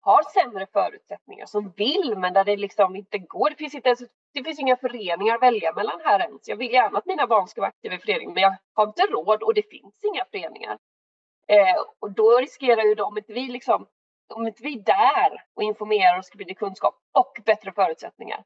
har 0.00 0.22
sämre 0.22 0.66
förutsättningar, 0.72 1.46
som 1.46 1.72
vill 1.76 2.14
men 2.16 2.32
där 2.32 2.44
det 2.44 2.56
liksom 2.56 2.96
inte 2.96 3.18
går. 3.18 3.50
Det 3.50 3.56
finns, 3.56 3.74
inte 3.74 3.88
ens, 3.88 4.00
det 4.34 4.44
finns 4.44 4.60
inga 4.60 4.76
föreningar 4.76 5.34
att 5.34 5.42
välja 5.42 5.72
mellan 5.72 6.00
här 6.04 6.20
ens. 6.20 6.48
Jag 6.48 6.56
vill 6.56 6.72
gärna 6.72 6.98
att 6.98 7.06
mina 7.06 7.26
barn 7.26 7.48
ska 7.48 7.60
vara 7.60 7.68
aktiva 7.68 7.94
i 7.94 7.98
föreningen 7.98 8.34
men 8.34 8.42
jag 8.42 8.56
har 8.74 8.86
inte 8.86 9.02
råd 9.02 9.42
och 9.42 9.54
det 9.54 9.70
finns 9.70 9.94
inga 10.12 10.24
föreningar. 10.30 10.78
Eh, 11.48 11.82
och 12.00 12.10
då 12.10 12.38
riskerar 12.38 12.82
ju 12.82 12.94
de, 12.94 13.02
om 13.02 13.18
inte 13.18 13.32
vi 13.32 13.48
liksom, 13.48 13.86
om 14.34 14.46
inte 14.46 14.62
vi 14.62 14.78
är 14.78 14.82
där 14.82 15.44
och 15.54 15.62
informerar 15.62 16.18
och 16.18 16.24
sprider 16.24 16.54
kunskap 16.54 16.94
och 17.12 17.42
bättre 17.44 17.72
förutsättningar, 17.72 18.44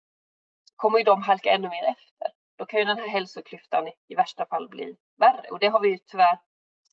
kommer 0.76 0.99
ju 0.99 1.05
de 1.05 1.23
halka 1.23 1.50
ännu 1.50 1.69
mer 1.69 1.85
efter 1.85 2.36
då 2.56 2.66
kan 2.66 2.80
ju 2.80 2.86
den 2.86 2.98
här 2.98 3.08
hälsoklyftan 3.08 3.88
i 4.08 4.14
värsta 4.14 4.46
fall 4.46 4.68
bli 4.68 4.96
värre. 5.18 5.48
Och 5.50 5.58
det 5.58 5.66
har 5.66 5.80
vi 5.80 5.88
ju 5.88 5.98
tyvärr 5.98 6.38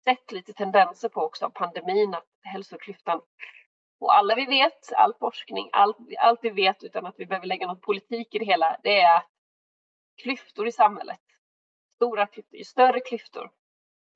sett 0.03 0.32
lite 0.32 0.53
tendenser 0.53 1.10
på 1.10 1.22
också 1.22 1.46
av 1.46 1.50
pandemin, 1.50 2.13
att 2.13 2.27
hälsoklyftan 2.41 3.22
och 4.03 4.15
alla 4.15 4.36
vi 4.36 4.46
vet, 4.46 4.93
all 4.93 5.13
forskning, 5.20 5.70
allt, 5.72 5.98
allt 6.20 6.39
vi 6.43 6.50
vet 6.50 6.84
utan 6.84 7.05
att 7.05 7.15
vi 7.17 7.25
behöver 7.25 7.48
lägga 7.48 7.67
någon 7.67 7.79
politik 7.79 8.36
i 8.36 8.39
det 8.39 8.46
hela, 8.46 8.79
det 8.84 9.01
är 9.01 9.24
klyftor 10.24 10.67
i 10.67 10.72
samhället, 10.72 11.22
stora 11.96 12.27
klyftor, 12.27 12.58
ju 12.58 12.63
större 12.63 13.00
klyftor, 13.00 13.51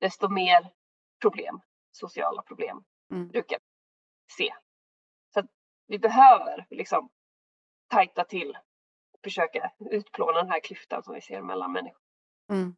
desto 0.00 0.28
mer 0.28 0.72
problem, 1.20 1.60
sociala 1.92 2.42
problem, 2.42 2.84
mm. 3.10 3.28
brukar 3.28 3.58
se. 4.36 4.54
Så 5.34 5.42
vi 5.86 5.98
behöver 5.98 6.66
liksom 6.70 7.10
tajta 7.90 8.24
till 8.24 8.58
försöka 9.24 9.70
utplåna 9.90 10.42
den 10.42 10.50
här 10.50 10.60
klyftan 10.60 11.02
som 11.02 11.14
vi 11.14 11.20
ser 11.20 11.42
mellan 11.42 11.72
människor. 11.72 12.02
Mm. 12.50 12.76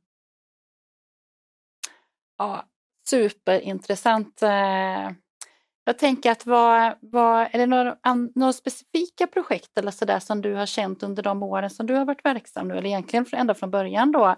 Ja, 2.38 2.64
superintressant. 3.08 4.42
Eh, 4.42 5.10
jag 5.84 5.98
tänker 5.98 6.30
att 6.30 6.46
vad, 6.46 6.94
vad, 7.00 7.48
är 7.52 7.58
det 7.58 7.66
några, 7.66 7.96
några 8.34 8.52
specifika 8.52 9.26
projekt 9.26 9.78
eller 9.78 9.90
så 9.90 10.04
där 10.04 10.18
som 10.18 10.42
du 10.42 10.54
har 10.54 10.66
känt 10.66 11.02
under 11.02 11.22
de 11.22 11.42
åren 11.42 11.70
som 11.70 11.86
du 11.86 11.94
har 11.94 12.04
varit 12.04 12.24
verksam 12.24 12.68
nu, 12.68 12.76
eller 12.76 12.88
egentligen 12.88 13.26
ända 13.32 13.54
från 13.54 13.70
början 13.70 14.12
då, 14.12 14.36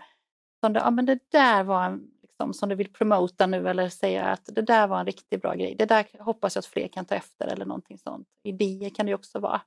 som 0.60 0.72
du, 0.72 0.80
ja 0.80 0.90
men 0.90 1.06
det 1.06 1.18
där 1.30 1.64
var 1.64 1.84
en, 1.84 2.10
liksom, 2.22 2.54
som 2.54 2.68
du 2.68 2.74
vill 2.74 2.92
promota 2.92 3.46
nu 3.46 3.68
eller 3.68 3.88
säga 3.88 4.24
att 4.24 4.46
det 4.46 4.62
där 4.62 4.86
var 4.86 5.00
en 5.00 5.06
riktigt 5.06 5.42
bra 5.42 5.54
grej, 5.54 5.74
det 5.78 5.86
där 5.86 6.06
hoppas 6.18 6.54
jag 6.54 6.60
att 6.60 6.66
fler 6.66 6.88
kan 6.88 7.04
ta 7.04 7.14
efter 7.14 7.46
eller 7.46 7.64
någonting 7.64 7.98
sånt. 7.98 8.28
Idéer 8.42 8.90
kan 8.90 9.06
det 9.06 9.14
också 9.14 9.38
vara. 9.38 9.60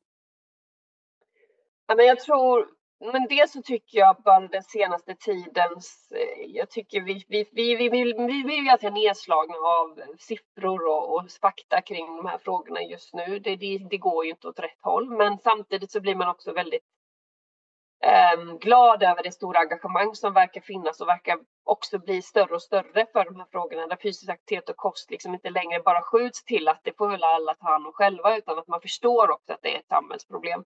Ja, 1.88 1.96
men 1.96 2.06
jag 2.06 2.20
tror, 2.20 2.68
men 3.12 3.28
dels 3.28 3.52
så 3.52 3.62
tycker 3.62 3.98
jag 3.98 4.16
bara 4.24 4.48
den 4.48 4.64
senaste 4.64 5.16
tidens, 5.16 6.12
eh, 6.12 6.46
jag 6.48 6.70
tycker 6.70 7.02
vi, 7.02 7.26
vi, 7.28 7.46
vi, 7.52 7.76
vi, 7.76 7.90
vi, 7.90 8.04
vi, 8.14 8.44
vi 8.44 8.58
är 8.60 8.66
ganska 8.66 8.90
nedslagna 8.90 9.56
av 9.56 10.02
siffror 10.20 10.88
och, 10.88 11.16
och 11.16 11.32
fakta 11.42 11.82
kring 11.82 12.18
de 12.18 12.26
här 12.26 12.38
frågorna 12.38 12.82
just 12.82 13.14
nu. 13.14 13.40
Det, 13.40 13.56
det, 13.56 13.78
det 13.90 13.98
går 13.98 14.26
ju 14.26 14.32
inte 14.32 14.48
åt 14.48 14.60
rätt 14.60 14.82
håll, 14.82 15.10
men 15.10 15.38
samtidigt 15.38 15.92
så 15.92 16.02
blir 16.02 16.16
man 16.16 16.28
också 16.28 16.54
väldigt 16.54 16.84
eh, 18.04 18.58
glad 18.60 19.04
över 19.04 19.24
det 19.24 19.32
stora 19.32 19.60
engagemang 19.60 20.16
som 20.16 20.34
verkar 20.34 20.62
finnas 20.62 21.02
och 21.02 21.08
verkar 21.08 21.40
också 21.64 22.00
bli 22.00 22.22
större 22.22 22.56
och 22.56 22.62
större 22.62 23.06
för 23.14 23.26
de 23.26 23.36
här 23.36 23.48
frågorna 23.52 23.88
där 23.88 23.98
fysisk 24.04 24.30
aktivitet 24.30 24.70
och 24.70 24.78
kost 24.78 25.12
liksom 25.12 25.34
inte 25.34 25.50
längre 25.50 25.80
bara 25.80 26.02
skjuts 26.02 26.44
till 26.44 26.68
att 26.68 26.82
det 26.84 26.98
får 26.98 27.10
väl 27.10 27.24
alla 27.24 27.54
ta 27.54 27.68
hand 27.68 27.88
om 27.88 27.94
själva 27.94 28.38
utan 28.38 28.60
att 28.60 28.68
man 28.68 28.82
förstår 28.82 29.32
också 29.32 29.54
att 29.54 29.62
det 29.62 29.76
är 29.76 29.80
ett 29.80 29.88
samhällsproblem. 29.88 30.64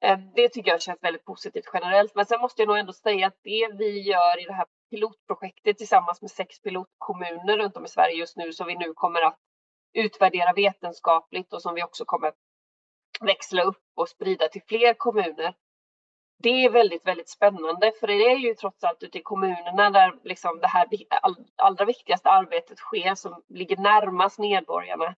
Ehm, 0.00 0.32
det 0.34 0.48
tycker 0.48 0.70
jag 0.70 0.82
känns 0.82 1.02
väldigt 1.02 1.24
positivt 1.24 1.70
generellt. 1.72 2.14
Men 2.14 2.26
sen 2.26 2.40
måste 2.40 2.62
jag 2.62 2.68
nog 2.68 2.78
ändå 2.78 2.92
säga 2.92 3.26
att 3.26 3.38
det 3.42 3.68
vi 3.78 4.00
gör 4.00 4.42
i 4.42 4.44
det 4.44 4.52
här 4.52 4.66
pilotprojektet 4.90 5.78
tillsammans 5.78 6.22
med 6.22 6.30
sex 6.30 6.62
pilotkommuner 6.62 7.58
runt 7.58 7.76
om 7.76 7.84
i 7.84 7.88
Sverige 7.88 8.14
just 8.14 8.36
nu 8.36 8.52
som 8.52 8.66
vi 8.66 8.74
nu 8.74 8.92
kommer 8.94 9.22
att 9.22 9.38
utvärdera 9.92 10.52
vetenskapligt 10.52 11.52
och 11.52 11.62
som 11.62 11.74
vi 11.74 11.82
också 11.82 12.04
kommer 12.04 12.32
växla 13.20 13.62
upp 13.62 13.82
och 13.96 14.08
sprida 14.08 14.48
till 14.48 14.62
fler 14.68 14.94
kommuner. 14.94 15.54
Det 16.42 16.64
är 16.64 16.70
väldigt, 16.70 17.06
väldigt 17.06 17.28
spännande 17.28 17.92
för 18.00 18.06
det 18.06 18.30
är 18.30 18.36
ju 18.36 18.54
trots 18.54 18.84
allt 18.84 19.02
ute 19.02 19.18
i 19.18 19.22
kommunerna 19.22 19.90
där 19.90 20.18
liksom 20.24 20.60
det 20.60 20.66
här 20.66 20.88
allra 21.56 21.84
viktigaste 21.84 22.30
arbetet 22.30 22.78
sker 22.78 23.14
som 23.14 23.42
ligger 23.48 23.76
närmast 23.76 24.38
medborgarna. 24.38 25.14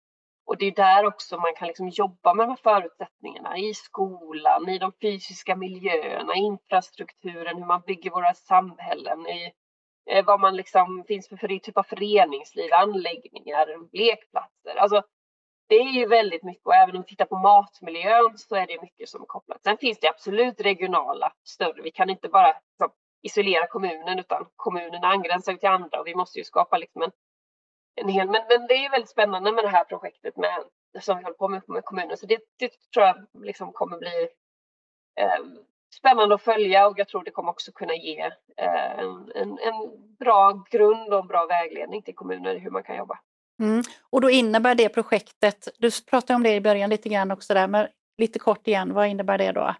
Och 0.50 0.58
det 0.58 0.66
är 0.66 0.70
där 0.70 1.06
också 1.06 1.36
man 1.36 1.54
kan 1.54 1.68
liksom 1.68 1.88
jobba 1.88 2.34
med 2.34 2.44
de 2.46 2.50
här 2.50 2.56
förutsättningarna 2.62 3.58
i 3.58 3.74
skolan, 3.74 4.68
i 4.68 4.78
de 4.78 4.92
fysiska 5.02 5.56
miljöerna, 5.56 6.34
infrastrukturen, 6.34 7.58
hur 7.58 7.66
man 7.66 7.82
bygger 7.86 8.10
våra 8.10 8.34
samhällen, 8.34 9.26
i 9.26 9.52
eh, 10.10 10.24
vad 10.24 10.40
man 10.40 10.56
liksom 10.56 11.04
finns 11.08 11.28
för, 11.28 11.36
för 11.36 11.48
typ 11.48 11.76
av 11.76 11.82
föreningsliv, 11.82 12.72
anläggningar, 12.72 13.66
lekplatser. 13.92 14.76
Alltså, 14.76 15.02
det 15.68 15.74
är 15.74 15.92
ju 15.92 16.06
väldigt 16.06 16.42
mycket 16.42 16.66
och 16.66 16.74
även 16.74 16.96
om 16.96 17.02
vi 17.02 17.08
tittar 17.08 17.24
på 17.24 17.38
matmiljön 17.38 18.38
så 18.38 18.56
är 18.56 18.66
det 18.66 18.82
mycket 18.82 19.08
som 19.08 19.22
är 19.22 19.26
kopplat. 19.26 19.62
Sen 19.62 19.78
finns 19.78 20.00
det 20.00 20.08
absolut 20.08 20.60
regionala 20.60 21.32
större. 21.44 21.82
Vi 21.82 21.90
kan 21.90 22.10
inte 22.10 22.28
bara 22.28 22.46
liksom, 22.46 22.90
isolera 23.22 23.66
kommunen 23.66 24.18
utan 24.18 24.46
kommunerna 24.56 25.06
angränsar 25.06 25.54
till 25.54 25.68
andra 25.68 26.00
och 26.00 26.06
vi 26.06 26.14
måste 26.14 26.38
ju 26.38 26.44
skapa 26.44 26.78
liksom 26.78 27.02
en 27.02 27.12
en 27.94 28.08
hel, 28.08 28.26
men, 28.26 28.42
men 28.48 28.66
det 28.66 28.74
är 28.74 28.90
väldigt 28.90 29.10
spännande 29.10 29.52
med 29.52 29.64
det 29.64 29.68
här 29.68 29.84
projektet 29.84 30.36
med, 30.36 30.64
som 31.00 31.18
vi 31.18 31.24
håller 31.24 31.36
på 31.36 31.48
med 31.48 31.62
med 31.66 31.84
kommunen. 31.84 32.16
Så 32.16 32.26
det, 32.26 32.38
det 32.58 32.72
tror 32.94 33.06
jag 33.06 33.26
liksom 33.44 33.72
kommer 33.72 33.98
bli 33.98 34.28
eh, 35.20 35.44
spännande 35.94 36.34
att 36.34 36.42
följa 36.42 36.86
och 36.86 36.98
jag 36.98 37.08
tror 37.08 37.24
det 37.24 37.30
kommer 37.30 37.50
också 37.50 37.72
kunna 37.72 37.94
ge 37.94 38.20
eh, 38.56 38.98
en, 38.98 39.32
en, 39.34 39.58
en 39.58 40.16
bra 40.18 40.64
grund 40.70 41.14
och 41.14 41.20
en 41.20 41.26
bra 41.26 41.46
vägledning 41.46 42.02
till 42.02 42.14
kommuner 42.14 42.58
hur 42.58 42.70
man 42.70 42.82
kan 42.82 42.96
jobba. 42.96 43.18
Mm. 43.60 43.82
Och 44.10 44.20
då 44.20 44.30
innebär 44.30 44.74
det 44.74 44.88
projektet, 44.88 45.68
du 45.78 45.90
pratade 46.10 46.34
om 46.34 46.42
det 46.42 46.54
i 46.54 46.60
början 46.60 46.90
lite 46.90 47.08
grann 47.08 47.30
också 47.30 47.54
där, 47.54 47.68
men 47.68 47.88
lite 48.18 48.38
kort 48.38 48.68
igen, 48.68 48.94
vad 48.94 49.06
innebär 49.08 49.38
det 49.38 49.52
då? 49.52 49.74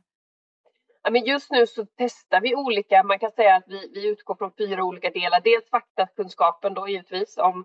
Ja, 1.03 1.11
men 1.11 1.25
just 1.25 1.51
nu 1.51 1.67
så 1.67 1.87
testar 1.97 2.41
vi 2.41 2.55
olika, 2.55 3.03
man 3.03 3.19
kan 3.19 3.31
säga 3.31 3.57
att 3.57 3.65
vi, 3.67 3.91
vi 3.95 4.09
utgår 4.09 4.35
från 4.35 4.53
fyra 4.59 4.85
olika 4.85 5.11
delar. 5.11 5.41
Dels 5.41 5.71
faktakunskapen 5.71 6.75
då 6.75 6.89
givetvis 6.89 7.39
om, 7.39 7.65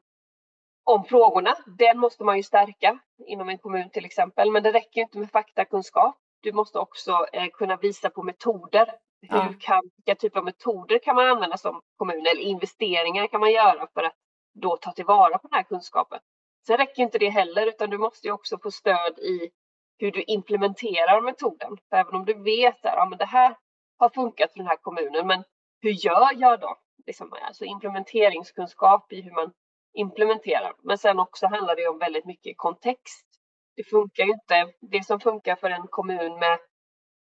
om 0.86 1.06
frågorna. 1.06 1.56
Den 1.65 2.00
måste 2.00 2.24
man 2.24 2.38
ju 2.38 2.44
stärka 2.44 3.00
inom 3.27 3.50
en 3.50 3.58
kommun 3.58 3.89
till 3.89 4.06
exempel, 4.06 4.51
men 4.51 4.63
det 4.63 4.72
räcker 4.72 5.01
inte 5.01 5.18
med 5.18 5.32
faktakunskap. 5.32 6.15
Du 6.42 6.54
måste 6.54 6.80
också 6.80 7.25
eh, 7.34 7.48
kunna 7.54 7.75
visa 7.75 8.10
på 8.10 8.24
metoder. 8.24 8.92
Hur 9.22 9.38
ja. 9.38 9.54
kan, 9.60 9.82
vilka 9.96 10.15
typer 10.15 10.39
av 10.39 10.46
metoder 10.46 11.00
kan 11.00 11.15
man 11.15 11.27
använda 11.27 11.58
som 11.58 11.82
kommun 11.98 12.25
eller 12.25 12.42
investeringar 12.42 13.27
kan 13.27 13.39
man 13.39 13.51
göra 13.51 13.88
för 13.94 14.04
att 14.04 14.15
då 14.54 14.77
ta 14.77 14.92
tillvara 14.92 15.38
på 15.38 15.48
den 15.48 15.56
här 15.56 15.63
kunskapen. 15.63 16.20
Sen 16.68 16.77
räcker 16.77 17.04
inte 17.04 17.18
det 17.18 17.30
heller 17.30 17.68
utan 17.68 17.89
du 17.89 17.98
måste 17.98 18.27
ju 18.27 18.34
också 18.34 18.58
få 18.63 18.72
stöd 18.72 19.20
i 19.20 19.50
hur 19.98 20.12
du 20.12 20.24
implementerar 20.24 21.22
metoden. 21.22 21.77
För 21.89 21.98
även 21.98 22.15
om 22.15 22.25
du 22.25 22.34
vet 22.34 22.86
att 22.86 22.94
ja, 22.96 23.15
det 23.20 23.25
här 23.25 23.56
har 23.98 24.10
funkat 24.10 24.51
för 24.51 24.60
den 24.60 24.68
här 24.68 24.77
kommunen, 24.82 25.27
men 25.27 25.44
hur 25.82 25.92
gör 25.92 26.30
jag 26.36 26.60
då? 26.60 26.77
Liksom, 27.08 27.34
alltså 27.42 27.65
implementeringskunskap 27.65 29.13
i 29.13 29.22
hur 29.22 29.32
man 29.32 29.51
implementerar. 29.96 30.74
Men 30.84 30.98
sen 30.98 31.20
också 31.20 31.48
handlar 31.48 31.75
det 31.75 31.88
om 31.88 32.00
väldigt 32.00 32.25
mycket 32.25 32.58
kontext. 32.58 33.25
Det 33.75 33.84
funkar 33.84 34.24
ju 34.24 34.32
inte. 34.32 34.74
Det 34.82 35.04
som 35.06 35.20
funkar 35.20 35.56
för 35.56 35.70
en 35.70 35.88
kommun 35.88 36.40
med 36.40 36.60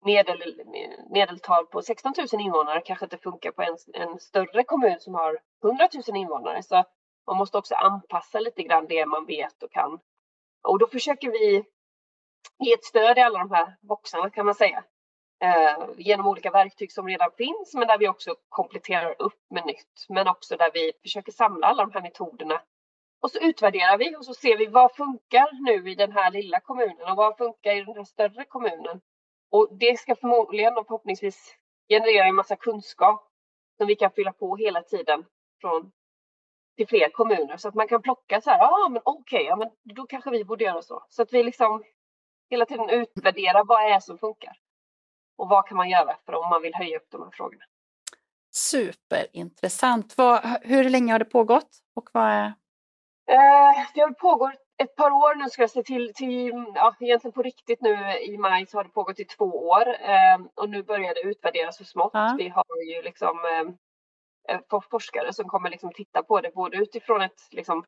medel, 0.04 0.62
medeltal 1.10 1.66
på 1.66 1.82
16 1.82 2.14
000 2.32 2.42
invånare 2.42 2.80
kanske 2.80 3.06
inte 3.06 3.18
funkar 3.18 3.50
på 3.50 3.62
en, 3.62 3.76
en 3.94 4.18
större 4.18 4.64
kommun 4.64 5.00
som 5.00 5.14
har 5.14 5.38
100 5.64 5.88
000 6.08 6.16
invånare. 6.16 6.62
Så 6.62 6.84
man 7.26 7.36
måste 7.36 7.58
också 7.58 7.74
anpassa 7.74 8.40
lite 8.40 8.62
grann 8.62 8.86
det 8.86 9.06
man 9.06 9.26
vet 9.26 9.62
och 9.62 9.72
kan. 9.72 10.00
Och 10.68 10.78
då 10.78 10.86
försöker 10.86 11.30
vi 11.30 11.64
ge 12.58 12.72
ett 12.72 12.84
stöd 12.84 13.18
i 13.18 13.20
alla 13.20 13.38
de 13.38 13.50
här 13.50 13.76
boxarna 13.80 14.30
kan 14.30 14.46
man 14.46 14.54
säga. 14.54 14.84
Eh, 15.42 15.88
genom 15.96 16.26
olika 16.26 16.50
verktyg 16.50 16.92
som 16.92 17.08
redan 17.08 17.30
finns 17.36 17.74
men 17.74 17.88
där 17.88 17.98
vi 17.98 18.08
också 18.08 18.34
kompletterar 18.48 19.14
upp 19.18 19.40
med 19.50 19.66
nytt. 19.66 20.06
Men 20.08 20.28
också 20.28 20.56
där 20.56 20.70
vi 20.74 20.92
försöker 21.02 21.32
samla 21.32 21.66
alla 21.66 21.84
de 21.84 21.92
här 21.92 22.02
metoderna. 22.02 22.62
Och 23.22 23.30
så 23.30 23.38
utvärderar 23.38 23.98
vi 23.98 24.16
och 24.16 24.24
så 24.24 24.34
ser 24.34 24.56
vi 24.56 24.66
vad 24.66 24.94
funkar 24.94 25.48
nu 25.52 25.90
i 25.90 25.94
den 25.94 26.12
här 26.12 26.30
lilla 26.30 26.60
kommunen 26.60 27.08
och 27.10 27.16
vad 27.16 27.36
funkar 27.36 27.76
i 27.76 27.84
den 27.84 27.96
här 27.96 28.04
större 28.04 28.44
kommunen. 28.44 29.00
Och 29.50 29.68
det 29.70 29.98
ska 29.98 30.14
förmodligen 30.14 30.78
och 30.78 30.86
förhoppningsvis 30.86 31.54
generera 31.88 32.26
en 32.26 32.34
massa 32.34 32.56
kunskap 32.56 33.28
som 33.76 33.86
vi 33.86 33.96
kan 33.96 34.10
fylla 34.10 34.32
på 34.32 34.56
hela 34.56 34.82
tiden 34.82 35.24
från 35.60 35.92
till 36.76 36.88
fler 36.88 37.08
kommuner 37.08 37.56
så 37.56 37.68
att 37.68 37.74
man 37.74 37.88
kan 37.88 38.02
plocka 38.02 38.40
så 38.40 38.50
här, 38.50 38.58
ja 38.58 38.84
ah, 38.86 38.88
men 38.88 39.02
okej, 39.04 39.36
okay, 39.36 39.48
ja, 39.48 39.56
men 39.56 39.70
då 39.94 40.06
kanske 40.06 40.30
vi 40.30 40.44
borde 40.44 40.64
göra 40.64 40.82
så. 40.82 41.04
Så 41.08 41.22
att 41.22 41.32
vi 41.32 41.42
liksom 41.42 41.84
hela 42.50 42.66
tiden 42.66 42.90
utvärdera 42.90 43.64
vad 43.64 43.92
är 43.92 44.00
som 44.00 44.18
funkar. 44.18 44.56
Och 45.36 45.48
vad 45.48 45.66
kan 45.66 45.76
man 45.76 45.90
göra 45.90 46.16
för 46.26 46.34
om 46.34 46.48
man 46.48 46.62
vill 46.62 46.74
höja 46.74 46.96
upp 46.96 47.06
de 47.10 47.22
här 47.22 47.30
frågorna. 47.30 47.64
Superintressant. 48.50 50.18
Vad, 50.18 50.40
hur 50.62 50.90
länge 50.90 51.12
har 51.12 51.18
det 51.18 51.24
pågått? 51.24 51.70
Och 51.94 52.08
vad 52.12 52.24
är... 52.24 52.44
eh, 52.46 53.86
det 53.94 54.00
har 54.00 54.10
pågått 54.10 54.54
ett 54.82 54.96
par 54.96 55.10
år 55.10 55.34
nu 55.34 55.50
ska 55.50 55.62
jag 55.62 55.70
säga 55.70 55.82
till, 55.82 56.12
till 56.14 56.64
ja, 56.74 56.96
egentligen 57.00 57.32
på 57.32 57.42
riktigt 57.42 57.80
nu 57.80 58.18
i 58.20 58.38
maj 58.38 58.66
så 58.66 58.78
har 58.78 58.84
det 58.84 58.90
pågått 58.90 59.20
i 59.20 59.24
två 59.24 59.68
år 59.68 59.88
eh, 59.88 60.38
och 60.54 60.70
nu 60.70 60.82
börjar 60.82 61.14
det 61.14 61.20
utvärderas 61.20 61.76
så 61.76 61.84
smått. 61.84 62.10
Ja. 62.14 62.34
Vi 62.38 62.48
har 62.48 62.64
ju 62.94 63.02
liksom 63.02 63.38
eh, 64.48 64.80
forskare 64.90 65.32
som 65.32 65.48
kommer 65.48 65.70
liksom 65.70 65.92
titta 65.92 66.22
på 66.22 66.40
det 66.40 66.54
både 66.54 66.76
utifrån 66.76 67.22
ett 67.22 67.40
liksom, 67.50 67.84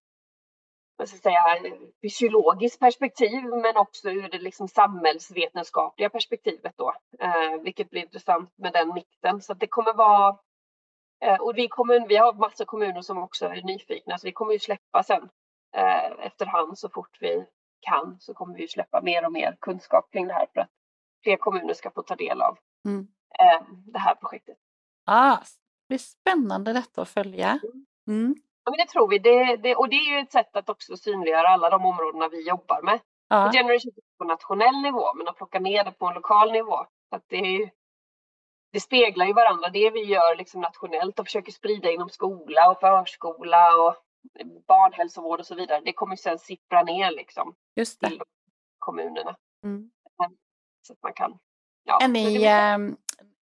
vad 0.96 1.08
ska 1.08 1.18
säga, 1.18 1.40
fysiologiskt 2.02 2.80
perspektiv 2.80 3.44
men 3.44 3.76
också 3.76 4.10
ur 4.10 4.28
det 4.28 4.38
liksom 4.38 4.68
samhällsvetenskapliga 4.68 6.10
perspektivet 6.10 6.74
då. 6.76 6.94
Eh, 7.18 7.62
vilket 7.62 7.90
blir 7.90 8.02
intressant 8.02 8.52
med 8.56 8.72
den 8.72 8.94
mixen. 8.94 9.40
Så 9.40 9.54
det 9.54 9.66
kommer 9.66 9.92
vara 9.92 10.38
eh, 11.24 11.40
och 11.40 11.58
vi, 11.58 11.68
kommun, 11.68 12.06
vi 12.08 12.16
har 12.16 12.32
massor 12.32 12.64
kommuner 12.64 13.02
som 13.02 13.18
också 13.18 13.46
är 13.46 13.62
nyfikna 13.62 14.18
så 14.18 14.26
vi 14.26 14.32
kommer 14.32 14.52
ju 14.52 14.58
släppa 14.58 15.02
sen 15.02 15.28
eh, 15.76 16.26
efterhand 16.26 16.78
så 16.78 16.88
fort 16.88 17.18
vi 17.20 17.44
kan 17.80 18.16
så 18.20 18.34
kommer 18.34 18.56
vi 18.56 18.68
släppa 18.68 19.00
mer 19.00 19.26
och 19.26 19.32
mer 19.32 19.56
kunskap 19.60 20.10
kring 20.12 20.26
det 20.26 20.34
här 20.34 20.46
för 20.54 20.60
att 20.60 20.70
fler 21.22 21.36
kommuner 21.36 21.74
ska 21.74 21.90
få 21.90 22.02
ta 22.02 22.16
del 22.16 22.42
av 22.42 22.58
mm. 22.84 23.08
eh, 23.38 23.66
det 23.86 23.98
här 23.98 24.14
projektet. 24.14 24.56
Ah, 25.04 25.36
det 25.36 25.88
blir 25.88 25.98
spännande 25.98 26.72
detta 26.72 27.02
att 27.02 27.08
följa. 27.08 27.60
Mm. 28.06 28.34
Ja, 28.64 28.70
men 28.70 28.78
det 28.78 28.86
tror 28.86 29.08
vi. 29.08 29.18
Det, 29.18 29.56
det, 29.56 29.76
och 29.76 29.88
det 29.88 29.96
är 29.96 30.14
ju 30.14 30.18
ett 30.18 30.32
sätt 30.32 30.56
att 30.56 30.68
också 30.68 30.96
synliggöra 30.96 31.48
alla 31.48 31.70
de 31.70 31.84
områdena 31.84 32.28
vi 32.28 32.48
jobbar 32.48 32.82
med. 32.82 33.00
Ja. 33.28 33.50
Generation 33.52 33.92
på 34.18 34.24
nationell 34.24 34.82
nivå, 34.82 35.14
men 35.14 35.28
att 35.28 35.36
plocka 35.36 35.58
ner 35.58 35.84
det 35.84 35.92
på 35.92 36.06
en 36.06 36.14
lokal 36.14 36.52
nivå. 36.52 36.76
Att 37.10 37.24
det, 37.26 37.36
ju, 37.36 37.68
det 38.72 38.80
speglar 38.80 39.26
ju 39.26 39.32
varandra. 39.32 39.68
Det 39.68 39.90
vi 39.90 40.04
gör 40.04 40.36
liksom 40.36 40.60
nationellt 40.60 41.18
och 41.18 41.26
försöker 41.26 41.52
sprida 41.52 41.90
inom 41.90 42.08
skola 42.08 42.70
och 42.70 42.80
förskola 42.80 43.76
och 43.76 43.96
barnhälsovård 44.66 45.40
och 45.40 45.46
så 45.46 45.54
vidare. 45.54 45.82
Det 45.84 45.92
kommer 45.92 46.16
sen 46.16 46.38
sippra 46.38 46.82
ner 46.82 47.10
liksom 47.10 47.54
Just 47.76 48.00
det. 48.00 48.08
till 48.08 48.22
kommunerna. 48.78 49.36
Mm. 49.64 49.90
Så 50.82 50.92
att 50.92 51.02
man 51.02 51.12
kan 51.12 51.38
Ja, 51.86 51.98
är 52.02 52.08
ni, 52.08 52.44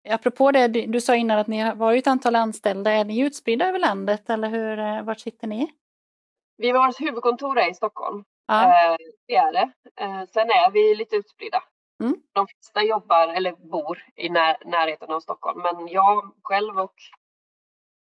apropå 0.09 0.51
det, 0.53 0.69
du, 0.69 1.01
sa 1.01 1.17
innan 1.17 1.38
att 1.38 1.47
ni 1.47 1.75
var 1.75 1.95
ett 1.95 2.07
antal 2.07 2.37
anställda, 2.37 2.91
är 2.91 3.05
ni 3.05 3.21
utspridda 3.21 3.69
över 3.69 3.79
landet 3.79 4.31
eller 4.31 4.49
hur, 4.49 4.79
eh, 4.79 5.03
vart 5.03 5.21
sitter 5.21 5.47
ni? 5.47 5.73
Vi 6.57 6.71
har 6.71 7.05
huvudkontor 7.05 7.59
är 7.59 7.71
i 7.71 7.75
Stockholm. 7.75 8.25
Ja. 8.47 8.62
Eh, 8.62 8.97
det 9.27 9.37
är 9.37 9.53
det. 9.53 9.73
Eh, 9.97 10.25
sen 10.27 10.51
är 10.51 10.71
vi 10.71 10.95
lite 10.95 11.17
utspridda. 11.17 11.62
Mm. 12.01 12.17
De 12.33 12.47
flesta 12.47 12.83
jobbar 12.83 13.29
eller 13.29 13.53
bor 13.53 14.05
i 14.17 14.29
när, 14.29 14.57
närheten 14.65 15.11
av 15.11 15.21
Stockholm, 15.21 15.62
men 15.62 15.88
jag 15.88 16.33
själv 16.43 16.79
och 16.79 16.95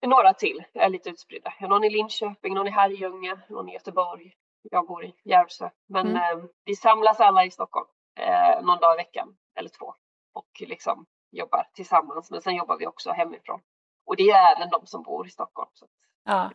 några 0.06 0.34
till 0.34 0.64
är 0.74 0.88
lite 0.88 1.10
utspridda. 1.10 1.52
Någon 1.60 1.84
i 1.84 1.90
Linköping, 1.90 2.54
någon 2.54 2.66
i 2.66 2.70
Herrljunga, 2.70 3.40
någon 3.48 3.68
i 3.68 3.72
Göteborg. 3.72 4.34
Jag 4.70 4.86
bor 4.86 5.04
i 5.04 5.14
Järvsö. 5.24 5.70
Men 5.88 6.06
mm. 6.08 6.38
eh, 6.38 6.44
vi 6.64 6.76
samlas 6.76 7.20
alla 7.20 7.44
i 7.44 7.50
Stockholm 7.50 7.86
eh, 8.20 8.62
någon 8.62 8.78
dag 8.78 8.94
i 8.94 8.96
veckan 8.96 9.36
eller 9.58 9.68
två 9.68 9.94
och 10.34 10.50
liksom 10.60 11.06
jobbar 11.30 11.66
tillsammans. 11.74 12.30
Men 12.30 12.42
sen 12.42 12.54
jobbar 12.54 12.76
vi 12.78 12.86
också 12.86 13.10
hemifrån. 13.10 13.60
Och 14.06 14.16
det 14.16 14.22
är 14.22 14.56
även 14.56 14.70
de 14.70 14.86
som 14.86 15.02
bor 15.02 15.26
i 15.26 15.30
Stockholm. 15.30 15.70
Så 15.74 15.86
ja. 16.24 16.52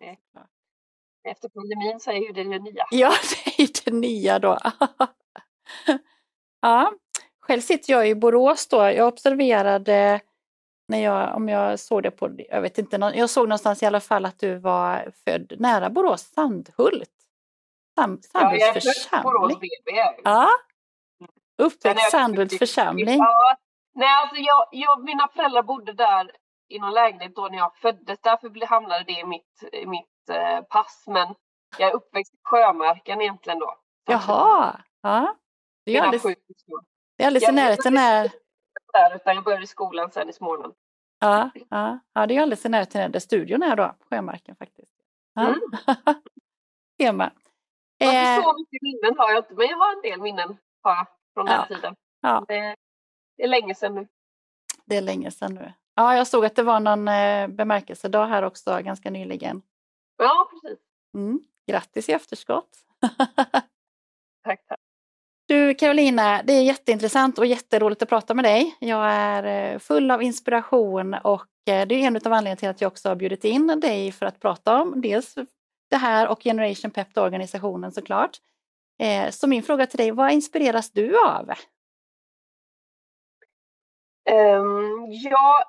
efter 1.23 1.49
pandemin 1.49 1.99
så 1.99 2.11
är 2.11 2.15
ju 2.15 2.31
det 2.31 2.43
det 2.43 2.59
nya. 2.59 2.85
Ja, 2.91 3.13
det 3.57 3.63
är 3.63 3.85
det 3.85 3.97
nya 3.97 4.39
då. 4.39 4.57
ja, 6.61 6.93
själv 7.39 7.61
sitter 7.61 7.93
jag 7.93 8.09
i 8.09 8.15
Borås 8.15 8.67
då. 8.67 8.77
Jag 8.77 9.07
observerade 9.07 10.21
när 10.87 10.99
jag, 10.99 11.35
om 11.35 11.49
jag 11.49 11.79
såg 11.79 12.03
det 12.03 12.11
på, 12.11 12.35
jag 12.49 12.61
vet 12.61 12.77
inte, 12.77 13.11
jag 13.15 13.29
såg 13.29 13.47
någonstans 13.47 13.83
i 13.83 13.85
alla 13.85 13.99
fall 13.99 14.25
att 14.25 14.39
du 14.39 14.55
var 14.59 15.11
född 15.25 15.53
nära 15.59 15.89
Borås, 15.89 16.21
Sandhult. 16.21 17.09
Sand, 17.95 18.25
Sandhults 18.25 18.61
ja, 18.61 18.67
jag 18.67 18.77
är 18.77 18.81
församling. 18.81 19.23
Borås 19.23 19.59
BB. 19.59 19.91
Ja, 20.23 20.49
uppväxt 21.57 22.11
Sandhults 22.11 22.57
församling. 22.57 23.17
Ja, 23.17 23.57
Nej, 23.95 24.09
alltså 24.21 24.35
jag, 24.35 24.67
jag, 24.71 25.03
mina 25.03 25.27
föräldrar 25.27 25.63
bodde 25.63 25.93
där 25.93 26.31
i 26.67 26.79
någon 26.79 26.93
lägenhet 26.93 27.35
då 27.35 27.47
när 27.47 27.57
jag 27.57 27.75
föddes. 27.75 28.19
Därför 28.21 28.65
hamnade 28.65 29.03
det 29.03 29.19
i 29.19 29.25
mitt, 29.25 29.69
i 29.71 29.85
mitt 29.85 30.29
eh, 30.29 30.61
pass. 30.61 31.03
Men 31.07 31.35
jag 31.77 31.89
är 31.89 31.93
uppväxt 31.95 32.33
i 32.33 32.37
Sjömarken 32.43 33.21
egentligen 33.21 33.59
då. 33.59 33.75
Jaha, 34.05 34.81
ja. 35.01 35.35
Det 35.85 35.97
är 35.97 36.01
alldeles, 36.01 36.23
det 37.17 37.23
är 37.23 37.27
alldeles 37.27 37.49
i 37.49 37.51
närheten 37.51 37.93
när... 37.93 38.31
Där, 38.93 39.15
utan 39.15 39.35
jag 39.35 39.43
började 39.43 39.63
i 39.63 39.67
skolan 39.67 40.11
sen 40.11 40.29
i 40.29 40.33
Småland. 40.33 40.73
Ja, 41.19 41.49
ja, 41.69 41.99
ja, 42.13 42.27
det 42.27 42.35
är 42.37 42.41
alldeles 42.41 42.65
i 42.65 42.69
närheten 42.69 43.11
där 43.11 43.19
studion 43.19 43.63
är 43.63 43.75
då, 43.75 43.95
Sjömarken 44.09 44.55
faktiskt. 44.55 44.91
Ja. 45.33 45.41
Mm. 45.41 45.59
Tema. 46.99 47.31
Eh, 47.99 48.43
så 48.43 48.53
mycket 48.57 48.81
minnen 48.81 49.17
har 49.17 49.29
jag 49.29 49.39
inte, 49.39 49.53
men 49.53 49.67
jag 49.67 49.77
har 49.77 49.95
en 49.95 50.01
del 50.01 50.21
minnen 50.21 50.57
har 50.81 50.95
jag 50.95 51.07
från 51.33 51.45
den 51.45 51.67
tiden. 51.67 51.95
Ja. 52.21 52.45
Det, 53.37 53.43
är 53.43 53.47
länge 53.47 53.75
sedan 53.75 53.95
nu. 53.95 54.07
Det 54.85 54.97
är 54.97 55.01
länge 55.01 55.31
sedan 55.31 55.53
nu. 55.53 55.73
Ja, 55.95 56.15
jag 56.15 56.27
såg 56.27 56.45
att 56.45 56.55
det 56.55 56.63
var 56.63 56.79
någon 56.79 57.07
eh, 57.07 57.47
bemärkelsedag 57.47 58.25
här 58.25 58.43
också 58.43 58.81
ganska 58.81 59.09
nyligen. 59.09 59.61
Ja, 60.17 60.49
precis. 60.51 60.79
Mm. 61.13 61.39
Grattis 61.67 62.09
i 62.09 62.11
efterskott! 62.11 62.69
tack, 64.43 64.65
tack. 64.67 64.79
Du 65.47 65.73
Carolina, 65.73 66.43
det 66.43 66.53
är 66.53 66.63
jätteintressant 66.63 67.37
och 67.37 67.45
jätteroligt 67.45 68.01
att 68.01 68.09
prata 68.09 68.33
med 68.33 68.45
dig. 68.45 68.75
Jag 68.79 69.11
är 69.11 69.73
eh, 69.73 69.79
full 69.79 70.11
av 70.11 70.23
inspiration 70.23 71.13
och 71.13 71.47
eh, 71.67 71.87
det 71.87 71.95
är 71.95 72.07
en 72.07 72.15
av 72.15 72.33
anledningarna 72.33 72.55
till 72.55 72.69
att 72.69 72.81
jag 72.81 72.91
också 72.91 73.09
har 73.09 73.15
bjudit 73.15 73.43
in 73.43 73.79
dig 73.79 74.11
för 74.11 74.25
att 74.25 74.39
prata 74.39 74.81
om 74.81 75.01
dels 75.01 75.35
det 75.89 75.97
här 75.97 76.27
och 76.27 76.43
Generation 76.43 76.91
Pep, 76.91 77.17
organisationen 77.17 77.91
såklart. 77.91 78.37
Så 79.29 79.47
min 79.47 79.63
fråga 79.63 79.87
till 79.87 79.97
dig, 79.97 80.11
vad 80.11 80.31
inspireras 80.31 80.91
du 80.91 81.19
av? 81.25 81.51
Um, 84.31 85.07
jag 85.09 85.63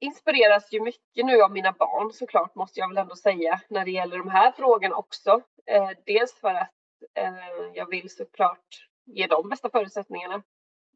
inspireras 0.00 0.72
ju 0.72 0.80
mycket 0.80 1.26
nu 1.26 1.42
av 1.42 1.52
mina 1.52 1.72
barn 1.72 2.12
såklart 2.12 2.54
måste 2.54 2.80
jag 2.80 2.88
väl 2.88 2.98
ändå 2.98 3.16
säga 3.16 3.60
när 3.68 3.84
det 3.84 3.90
gäller 3.90 4.18
de 4.18 4.30
här 4.30 4.52
frågorna 4.52 4.96
också. 4.96 5.30
Uh, 5.74 5.90
dels 6.06 6.40
för 6.40 6.54
att 6.54 6.70
uh, 7.18 7.70
jag 7.74 7.90
vill 7.90 8.10
såklart 8.10 8.88
ge 9.04 9.26
dem 9.26 9.48
bästa 9.48 9.70
förutsättningarna. 9.70 10.42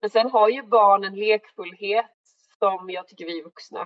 Men 0.00 0.10
sen 0.10 0.30
har 0.30 0.48
ju 0.48 0.62
barn 0.62 1.04
en 1.04 1.14
lekfullhet 1.14 2.10
som 2.58 2.90
jag 2.90 3.08
tycker 3.08 3.24
vi 3.24 3.42
vuxna 3.42 3.80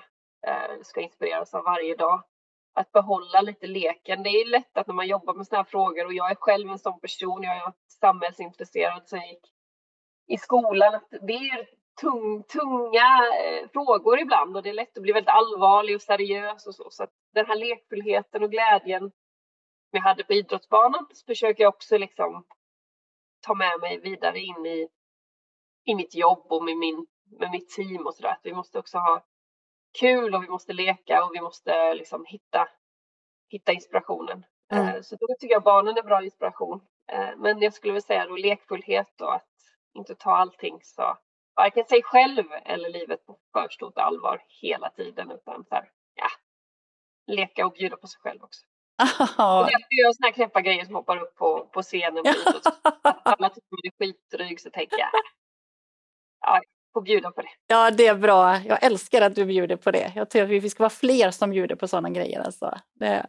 uh, 0.49 0.83
ska 0.83 1.01
inspireras 1.01 1.55
av 1.55 1.65
varje 1.65 1.97
dag. 1.97 2.25
Att 2.75 2.93
behålla 2.93 3.41
lite 3.41 3.67
leken. 3.67 4.23
Det 4.23 4.29
är 4.29 4.47
lätt 4.51 4.79
att 4.79 4.87
när 4.87 4.95
man 4.95 5.07
jobbar 5.07 5.35
med 5.35 5.47
sådana 5.47 5.63
här 5.63 5.71
frågor 5.71 6.07
och 6.07 6.15
jag 6.15 6.31
är 6.31 6.35
själv 6.35 6.71
en 6.71 6.79
sån 6.79 7.01
person, 7.01 7.43
jag 7.43 7.57
är 7.57 7.73
samhällsintresserad 8.01 9.09
sen 9.09 9.19
jag 9.19 9.29
gick 9.29 9.53
i 10.27 10.39
skolan, 10.39 11.01
det 11.11 11.33
är 11.33 11.69
tung, 12.01 12.43
tunga 12.43 13.23
eh, 13.43 13.69
frågor 13.73 14.19
ibland 14.19 14.57
och 14.57 14.63
det 14.63 14.69
är 14.69 14.75
lätt 14.75 14.97
att 14.97 15.03
bli 15.03 15.13
väldigt 15.13 15.35
allvarlig 15.35 15.97
och 15.97 16.03
seriös 16.03 16.67
och 16.67 16.75
så. 16.75 16.91
Så 16.91 17.03
att 17.03 17.11
den 17.35 17.47
här 17.47 17.57
lekfullheten 17.57 18.43
och 18.43 18.51
glädjen 18.51 19.13
jag 19.91 20.01
hade 20.01 20.25
på 20.25 20.33
idrottsbanan 20.33 21.07
så 21.13 21.25
försöker 21.27 21.63
jag 21.63 21.75
också 21.75 21.99
liksom 21.99 22.47
ta 23.41 23.55
med 23.55 23.81
mig 23.81 24.01
vidare 24.01 24.41
in 24.41 24.67
i, 24.67 24.89
i 25.85 25.95
mitt 25.95 26.15
jobb 26.15 26.47
och 26.49 26.65
med, 26.65 26.77
min, 26.77 27.07
med 27.39 27.51
mitt 27.51 27.69
team 27.69 28.07
och 28.07 28.15
sådär. 28.15 28.39
Vi 28.43 28.53
måste 28.53 28.79
också 28.79 28.99
ha 28.99 29.25
kul 30.01 30.35
och 30.35 30.43
vi 30.43 30.49
måste 30.49 30.73
leka 30.73 31.25
och 31.25 31.31
vi 31.35 31.41
måste 31.41 31.95
liksom 31.95 32.25
hitta, 32.25 32.69
hitta 33.49 33.73
inspirationen. 33.73 34.45
Mm. 34.73 35.03
Så 35.03 35.17
då 35.17 35.27
tycker 35.39 35.55
jag 35.55 35.63
barnen 35.63 35.99
är 35.99 36.03
bra 36.03 36.25
inspiration. 36.25 36.81
Eh, 37.13 37.37
men 37.37 37.63
jag 37.63 37.73
skulle 37.75 37.93
vilja 37.93 38.07
säga 38.07 38.27
då 38.27 38.37
lekfullhet 38.37 39.21
och 39.21 39.35
att 39.35 39.49
inte 39.95 40.15
ta 40.15 40.37
allting 40.37 40.79
så 40.83 41.17
varken 41.57 41.85
sig 41.85 42.03
själv 42.03 42.45
eller 42.65 42.91
livet 42.91 43.27
på 43.27 43.39
för 43.53 43.69
stort 43.69 43.99
allvar 43.99 44.43
hela 44.63 44.91
tiden 44.91 45.31
utan 45.31 45.65
så 45.65 45.75
här, 45.75 45.91
ja, 46.15 46.29
leka 47.27 47.67
och 47.67 47.73
bjuda 47.73 47.97
på 47.97 48.07
sig 48.07 48.21
själv 48.21 48.43
också. 48.43 48.61
Oh. 49.39 49.61
Och 49.61 49.69
jag 49.71 49.81
gör 49.91 50.13
såna 50.13 50.27
här 50.27 50.33
knäppa 50.33 50.61
grejer 50.61 50.85
som 50.85 50.95
hoppar 50.95 51.23
upp 51.23 51.35
på, 51.35 51.69
på 51.73 51.83
scenen 51.83 52.25
på 52.25 52.31
Alla 53.23 53.49
tycker 53.49 53.69
man 53.71 53.81
är 53.83 53.99
skitdryg 53.99 54.61
så 54.61 54.71
tänker 54.71 54.99
jag, 54.99 55.11
ja, 56.41 56.61
får 56.93 57.03
bjuda 57.03 57.31
på 57.31 57.43
det. 57.43 57.49
Ja, 57.67 57.91
det 57.91 58.07
är 58.07 58.15
bra. 58.15 58.57
Jag 58.57 58.85
älskar 58.85 59.23
att 59.23 59.35
du 59.35 59.45
bjuder 59.45 59.77
på 59.77 59.91
det. 59.91 60.13
Jag 60.15 60.31
tror 60.31 60.43
att 60.43 60.49
vi 60.49 60.71
ska 60.71 60.83
vara 60.83 60.91
fler 60.91 61.31
som 61.31 61.51
bjuder 61.51 61.77
på 61.77 61.89
sådana 61.89 62.11
grejer. 62.11 62.41
Alltså. 62.41 62.79
Det 62.95 63.07
är 63.07 63.27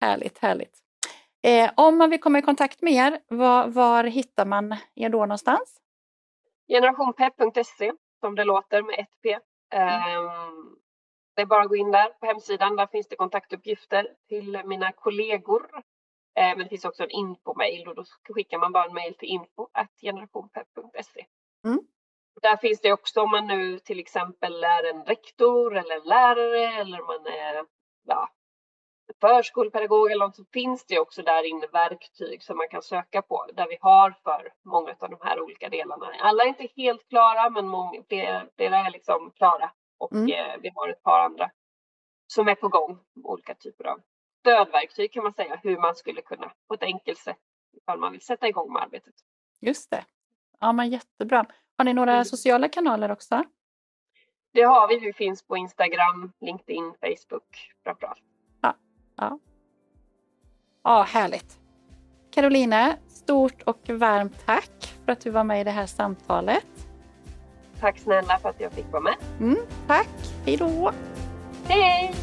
härligt, 0.00 0.38
härligt. 0.38 0.78
Eh, 1.42 1.70
om 1.76 1.98
man 1.98 2.10
vill 2.10 2.20
komma 2.20 2.38
i 2.38 2.42
kontakt 2.42 2.82
med 2.82 2.92
er, 2.92 3.20
var, 3.28 3.66
var 3.66 4.04
hittar 4.04 4.46
man 4.46 4.76
er 4.94 5.08
då 5.08 5.18
någonstans? 5.18 5.81
Generationpepp.se 6.68 7.92
som 8.20 8.34
det 8.34 8.44
låter 8.44 8.82
med 8.82 8.98
ett 8.98 9.20
P. 9.22 9.38
Mm. 9.74 10.76
Det 11.34 11.42
är 11.42 11.46
bara 11.46 11.62
att 11.62 11.68
gå 11.68 11.76
in 11.76 11.90
där 11.90 12.08
på 12.08 12.26
hemsidan. 12.26 12.76
Där 12.76 12.86
finns 12.86 13.08
det 13.08 13.16
kontaktuppgifter 13.16 14.08
till 14.28 14.62
mina 14.64 14.92
kollegor. 14.92 15.82
Ehm, 16.34 16.58
men 16.58 16.58
det 16.58 16.68
finns 16.68 16.84
också 16.84 17.02
en 17.02 17.10
info-mail 17.10 17.88
och 17.88 17.94
då 17.94 18.04
skickar 18.28 18.58
man 18.58 18.72
bara 18.72 18.84
en 18.84 18.94
mail 18.94 19.14
till 19.14 19.28
info 19.28 19.68
generationpepp.se. 20.02 21.26
Mm. 21.64 21.80
Där 22.42 22.56
finns 22.56 22.80
det 22.80 22.92
också 22.92 23.20
om 23.20 23.30
man 23.30 23.46
nu 23.46 23.78
till 23.78 23.98
exempel 23.98 24.64
är 24.64 24.90
en 24.94 25.04
rektor 25.04 25.76
eller 25.76 25.96
en 25.96 26.08
lärare 26.08 26.80
eller 26.80 26.98
man 26.98 27.26
är 27.26 27.64
ja, 28.04 28.28
förskolepedagog 29.20 30.10
eller 30.10 30.26
något 30.26 30.36
så 30.36 30.44
finns 30.52 30.86
det 30.86 30.98
också 30.98 31.22
där 31.22 31.44
inne 31.44 31.66
verktyg 31.66 32.42
som 32.42 32.56
man 32.56 32.68
kan 32.68 32.82
söka 32.82 33.22
på 33.22 33.46
där 33.54 33.68
vi 33.68 33.78
har 33.80 34.14
för 34.22 34.52
många 34.62 34.94
av 34.98 35.10
de 35.10 35.18
här 35.20 35.40
olika 35.40 35.68
delarna. 35.68 36.06
Alla 36.20 36.42
är 36.42 36.48
inte 36.48 36.68
helt 36.76 37.08
klara 37.08 37.50
men 37.50 37.68
många, 37.68 38.02
flera 38.56 38.78
är 38.78 38.90
liksom 38.90 39.30
klara 39.36 39.70
och 39.98 40.12
mm. 40.12 40.30
eh, 40.30 40.56
vi 40.62 40.70
har 40.74 40.88
ett 40.88 41.02
par 41.02 41.20
andra 41.20 41.50
som 42.26 42.48
är 42.48 42.54
på 42.54 42.68
gång. 42.68 42.98
Olika 43.24 43.54
typer 43.54 43.84
av 43.84 44.00
stödverktyg 44.40 45.12
kan 45.12 45.22
man 45.22 45.32
säga 45.32 45.60
hur 45.62 45.78
man 45.78 45.94
skulle 45.94 46.22
kunna 46.22 46.52
på 46.68 46.74
ett 46.74 46.82
enkelt 46.82 47.18
sätt 47.18 47.38
ifall 47.76 47.98
man 47.98 48.12
vill 48.12 48.20
sätta 48.20 48.48
igång 48.48 48.72
med 48.72 48.82
arbetet. 48.82 49.14
Just 49.60 49.90
det. 49.90 50.04
Ja 50.60 50.72
men 50.72 50.90
jättebra. 50.90 51.46
Har 51.76 51.84
ni 51.84 51.94
några 51.94 52.12
mm. 52.12 52.24
sociala 52.24 52.68
kanaler 52.68 53.10
också? 53.10 53.44
Det 54.52 54.62
har 54.62 54.88
vi. 54.88 54.98
Vi 54.98 55.12
finns 55.12 55.42
på 55.42 55.56
Instagram, 55.56 56.32
LinkedIn, 56.40 56.94
Facebook 57.00 57.72
framförallt. 57.84 58.31
Ja. 59.16 59.38
Ja, 60.84 61.06
härligt. 61.08 61.58
Caroline, 62.34 62.92
stort 63.08 63.62
och 63.62 63.88
varmt 63.88 64.46
tack 64.46 64.94
för 65.04 65.12
att 65.12 65.20
du 65.20 65.30
var 65.30 65.44
med 65.44 65.60
i 65.60 65.64
det 65.64 65.70
här 65.70 65.86
samtalet. 65.86 66.66
Tack 67.80 67.98
snälla 67.98 68.38
för 68.38 68.48
att 68.48 68.60
jag 68.60 68.72
fick 68.72 68.92
vara 68.92 69.02
med. 69.02 69.14
Mm, 69.40 69.58
tack. 69.86 70.08
Hej 70.44 70.56
då. 70.56 70.92
Hej. 71.64 72.14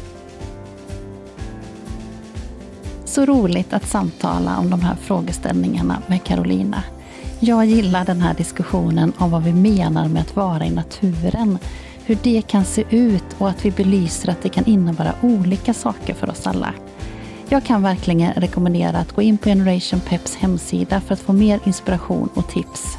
Så 3.04 3.24
roligt 3.24 3.72
att 3.72 3.84
samtala 3.84 4.58
om 4.58 4.70
de 4.70 4.80
här 4.80 4.94
frågeställningarna 4.94 6.02
med 6.06 6.24
Carolina. 6.24 6.82
Jag 7.40 7.64
gillar 7.64 8.04
den 8.04 8.20
här 8.20 8.34
diskussionen 8.34 9.12
om 9.18 9.30
vad 9.30 9.42
vi 9.42 9.52
menar 9.52 10.08
med 10.08 10.22
att 10.22 10.36
vara 10.36 10.66
i 10.66 10.70
naturen 10.70 11.58
hur 12.10 12.18
det 12.22 12.42
kan 12.42 12.64
se 12.64 12.84
ut 12.90 13.24
och 13.38 13.48
att 13.48 13.64
vi 13.64 13.70
belyser 13.70 14.30
att 14.30 14.42
det 14.42 14.48
kan 14.48 14.64
innebära 14.64 15.14
olika 15.22 15.74
saker 15.74 16.14
för 16.14 16.30
oss 16.30 16.46
alla. 16.46 16.74
Jag 17.48 17.64
kan 17.64 17.82
verkligen 17.82 18.32
rekommendera 18.32 18.98
att 18.98 19.12
gå 19.12 19.22
in 19.22 19.38
på 19.38 19.48
Generation 19.48 20.00
Peps 20.00 20.36
hemsida 20.36 21.00
för 21.00 21.14
att 21.14 21.20
få 21.20 21.32
mer 21.32 21.60
inspiration 21.64 22.28
och 22.34 22.48
tips. 22.48 22.98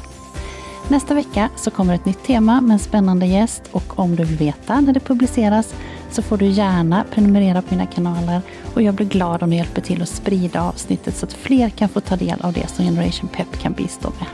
Nästa 0.88 1.14
vecka 1.14 1.48
så 1.56 1.70
kommer 1.70 1.94
ett 1.94 2.04
nytt 2.04 2.24
tema 2.24 2.60
med 2.60 2.72
en 2.72 2.78
spännande 2.78 3.26
gäst 3.26 3.62
och 3.72 3.98
om 3.98 4.16
du 4.16 4.24
vill 4.24 4.36
veta 4.36 4.80
när 4.80 4.92
det 4.92 5.00
publiceras 5.00 5.74
så 6.10 6.22
får 6.22 6.36
du 6.36 6.46
gärna 6.46 7.04
prenumerera 7.10 7.62
på 7.62 7.74
mina 7.74 7.86
kanaler 7.86 8.42
och 8.74 8.82
jag 8.82 8.94
blir 8.94 9.06
glad 9.06 9.42
om 9.42 9.50
du 9.50 9.56
hjälper 9.56 9.82
till 9.82 10.02
att 10.02 10.08
sprida 10.08 10.62
avsnittet 10.62 11.16
så 11.16 11.26
att 11.26 11.32
fler 11.32 11.68
kan 11.68 11.88
få 11.88 12.00
ta 12.00 12.16
del 12.16 12.40
av 12.40 12.52
det 12.52 12.68
som 12.68 12.84
Generation 12.84 13.28
Pep 13.28 13.58
kan 13.58 13.72
bistå 13.72 14.12
med. 14.18 14.28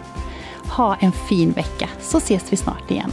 Ha 0.70 0.96
en 1.00 1.12
fin 1.12 1.52
vecka 1.52 1.88
så 2.00 2.18
ses 2.18 2.52
vi 2.52 2.56
snart 2.56 2.90
igen. 2.90 3.10